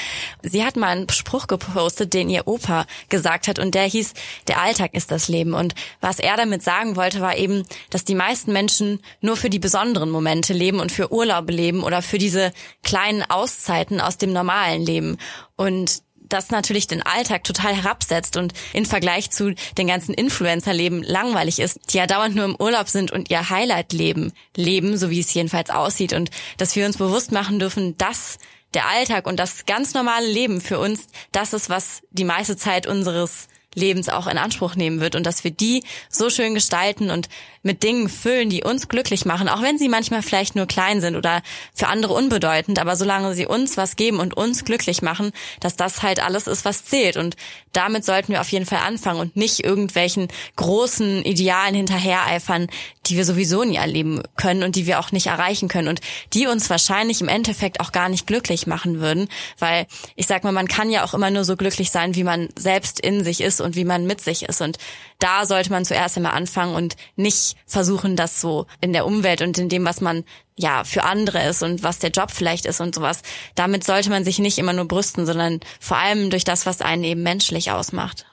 Sie 0.42 0.64
hat 0.64 0.76
mal 0.76 0.88
einen 0.88 1.08
Spruch 1.08 1.46
gepostet, 1.46 2.14
den 2.14 2.30
ihr 2.30 2.46
Opa 2.46 2.86
gesagt 3.08 3.48
hat 3.48 3.58
und 3.58 3.74
der 3.74 3.84
hieß, 3.84 4.14
der 4.48 4.60
Alltag 4.60 4.94
ist 4.94 5.10
das 5.10 5.28
Leben. 5.28 5.54
Und 5.54 5.74
was 6.00 6.18
er 6.18 6.36
damit 6.36 6.62
sagen 6.62 6.96
wollte, 6.96 7.20
war 7.20 7.36
eben, 7.36 7.64
dass 7.90 8.04
die 8.04 8.14
meisten 8.14 8.52
Menschen 8.52 9.00
nur 9.20 9.36
für 9.36 9.50
die 9.50 9.58
besonderen 9.58 10.10
Momente 10.10 10.52
leben 10.52 10.80
und 10.80 10.92
für 10.92 11.12
Urlaube 11.12 11.52
leben 11.52 11.82
oder 11.82 12.02
für 12.02 12.18
diese 12.18 12.52
kleinen 12.82 13.22
Auszeiten 13.22 14.00
aus 14.00 14.18
dem 14.18 14.32
normalen 14.32 14.82
Leben. 14.82 15.18
Und 15.56 16.02
das 16.32 16.50
natürlich 16.50 16.86
den 16.86 17.02
Alltag 17.02 17.44
total 17.44 17.74
herabsetzt 17.74 18.36
und 18.36 18.52
in 18.72 18.86
Vergleich 18.86 19.30
zu 19.30 19.54
den 19.76 19.86
ganzen 19.86 20.14
Influencer-Leben 20.14 21.02
langweilig 21.02 21.58
ist, 21.58 21.92
die 21.92 21.98
ja 21.98 22.06
dauernd 22.06 22.34
nur 22.34 22.44
im 22.44 22.56
Urlaub 22.56 22.88
sind 22.88 23.10
und 23.10 23.30
ihr 23.30 23.50
Highlight-Leben 23.50 24.32
leben, 24.56 24.96
so 24.96 25.10
wie 25.10 25.20
es 25.20 25.34
jedenfalls 25.34 25.70
aussieht. 25.70 26.12
Und 26.12 26.30
dass 26.56 26.74
wir 26.76 26.86
uns 26.86 26.96
bewusst 26.96 27.32
machen 27.32 27.58
dürfen, 27.58 27.96
dass 27.98 28.38
der 28.74 28.88
Alltag 28.88 29.26
und 29.26 29.36
das 29.38 29.66
ganz 29.66 29.94
normale 29.94 30.26
Leben 30.26 30.60
für 30.60 30.78
uns 30.78 31.08
das 31.32 31.52
ist, 31.52 31.70
was 31.70 32.02
die 32.10 32.24
meiste 32.24 32.56
Zeit 32.56 32.86
unseres 32.86 33.48
Lebens 33.74 34.08
auch 34.08 34.26
in 34.26 34.38
Anspruch 34.38 34.74
nehmen 34.74 35.00
wird 35.00 35.14
und 35.14 35.24
dass 35.24 35.44
wir 35.44 35.50
die 35.50 35.84
so 36.08 36.28
schön 36.30 36.54
gestalten 36.54 37.10
und 37.10 37.28
mit 37.62 37.82
Dingen 37.82 38.08
füllen, 38.08 38.48
die 38.48 38.64
uns 38.64 38.88
glücklich 38.88 39.26
machen, 39.26 39.48
auch 39.48 39.62
wenn 39.62 39.78
sie 39.78 39.88
manchmal 39.88 40.22
vielleicht 40.22 40.56
nur 40.56 40.66
klein 40.66 41.00
sind 41.00 41.14
oder 41.14 41.42
für 41.74 41.88
andere 41.88 42.14
unbedeutend, 42.14 42.78
aber 42.78 42.96
solange 42.96 43.34
sie 43.34 43.46
uns 43.46 43.76
was 43.76 43.96
geben 43.96 44.18
und 44.18 44.34
uns 44.34 44.64
glücklich 44.64 45.02
machen, 45.02 45.32
dass 45.60 45.76
das 45.76 46.02
halt 46.02 46.20
alles 46.20 46.46
ist, 46.46 46.64
was 46.64 46.84
zählt. 46.86 47.16
Und 47.16 47.36
damit 47.72 48.04
sollten 48.04 48.32
wir 48.32 48.40
auf 48.40 48.50
jeden 48.50 48.66
Fall 48.66 48.78
anfangen 48.78 49.20
und 49.20 49.36
nicht 49.36 49.62
irgendwelchen 49.62 50.28
großen 50.56 51.22
Idealen 51.24 51.74
hinterhereifern, 51.74 52.68
die 53.06 53.16
wir 53.16 53.24
sowieso 53.24 53.62
nie 53.64 53.76
erleben 53.76 54.22
können 54.36 54.62
und 54.62 54.76
die 54.76 54.86
wir 54.86 54.98
auch 54.98 55.12
nicht 55.12 55.26
erreichen 55.26 55.68
können 55.68 55.88
und 55.88 56.00
die 56.32 56.46
uns 56.46 56.70
wahrscheinlich 56.70 57.20
im 57.20 57.28
Endeffekt 57.28 57.80
auch 57.80 57.92
gar 57.92 58.08
nicht 58.08 58.26
glücklich 58.26 58.66
machen 58.66 59.00
würden, 59.00 59.28
weil 59.58 59.86
ich 60.16 60.26
sag 60.26 60.44
mal, 60.44 60.52
man 60.52 60.68
kann 60.68 60.90
ja 60.90 61.04
auch 61.04 61.12
immer 61.12 61.30
nur 61.30 61.44
so 61.44 61.56
glücklich 61.56 61.90
sein, 61.90 62.14
wie 62.14 62.24
man 62.24 62.48
selbst 62.56 63.00
in 63.00 63.22
sich 63.22 63.40
ist 63.60 63.64
und 63.64 63.76
wie 63.76 63.84
man 63.84 64.06
mit 64.06 64.20
sich 64.20 64.42
ist. 64.42 64.60
Und 64.60 64.78
da 65.18 65.46
sollte 65.46 65.70
man 65.70 65.84
zuerst 65.84 66.16
einmal 66.16 66.32
anfangen 66.32 66.74
und 66.74 66.96
nicht 67.16 67.56
versuchen, 67.66 68.16
das 68.16 68.40
so 68.40 68.66
in 68.80 68.92
der 68.92 69.06
Umwelt 69.06 69.42
und 69.42 69.58
in 69.58 69.68
dem, 69.68 69.84
was 69.84 70.00
man 70.00 70.24
ja 70.56 70.84
für 70.84 71.04
andere 71.04 71.42
ist 71.44 71.62
und 71.62 71.82
was 71.82 71.98
der 71.98 72.10
Job 72.10 72.30
vielleicht 72.30 72.66
ist 72.66 72.80
und 72.80 72.94
sowas. 72.94 73.22
Damit 73.54 73.84
sollte 73.84 74.10
man 74.10 74.24
sich 74.24 74.38
nicht 74.38 74.58
immer 74.58 74.72
nur 74.72 74.86
brüsten, 74.86 75.26
sondern 75.26 75.60
vor 75.78 75.98
allem 75.98 76.30
durch 76.30 76.44
das, 76.44 76.66
was 76.66 76.80
einen 76.80 77.04
eben 77.04 77.22
menschlich 77.22 77.70
ausmacht. 77.70 78.26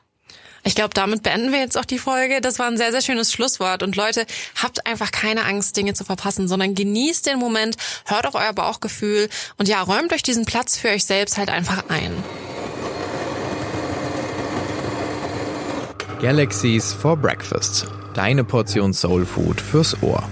Ich 0.64 0.76
glaube, 0.76 0.94
damit 0.94 1.24
beenden 1.24 1.54
wir 1.54 1.60
jetzt 1.60 1.78
auch 1.78 1.86
die 1.86 2.00
Folge. 2.00 2.42
Das 2.42 2.60
war 2.60 2.68
ein 2.68 2.76
sehr, 2.76 2.92
sehr 2.92 3.02
schönes 3.02 3.32
Schlusswort. 3.32 3.84
Und 3.84 3.96
Leute, 3.96 4.26
habt 4.62 4.86
einfach 4.86 5.12
keine 5.12 5.46
Angst, 5.46 5.78
Dinge 5.78 5.94
zu 5.94 6.04
verpassen, 6.04 6.50
sondern 6.50 6.76
genießt 6.76 7.26
den 7.26 7.40
Moment, 7.40 7.78
hört 8.06 8.28
auf 8.28 8.36
euer 8.36 8.52
Bauchgefühl 8.52 9.30
und 9.58 9.70
ja, 9.70 9.82
räumt 9.82 10.12
euch 10.12 10.24
diesen 10.24 10.46
Platz 10.46 10.78
für 10.78 10.90
euch 10.90 11.06
selbst 11.06 11.38
halt 11.38 11.50
einfach 11.50 11.86
ein. 11.88 12.12
Galaxies 16.20 16.94
for 16.94 17.16
Breakfast. 17.16 17.86
Deine 18.16 18.44
Portion 18.44 18.92
Soul 18.92 19.24
Food 19.24 19.62
fürs 19.62 19.96
Ohr. 20.02 20.28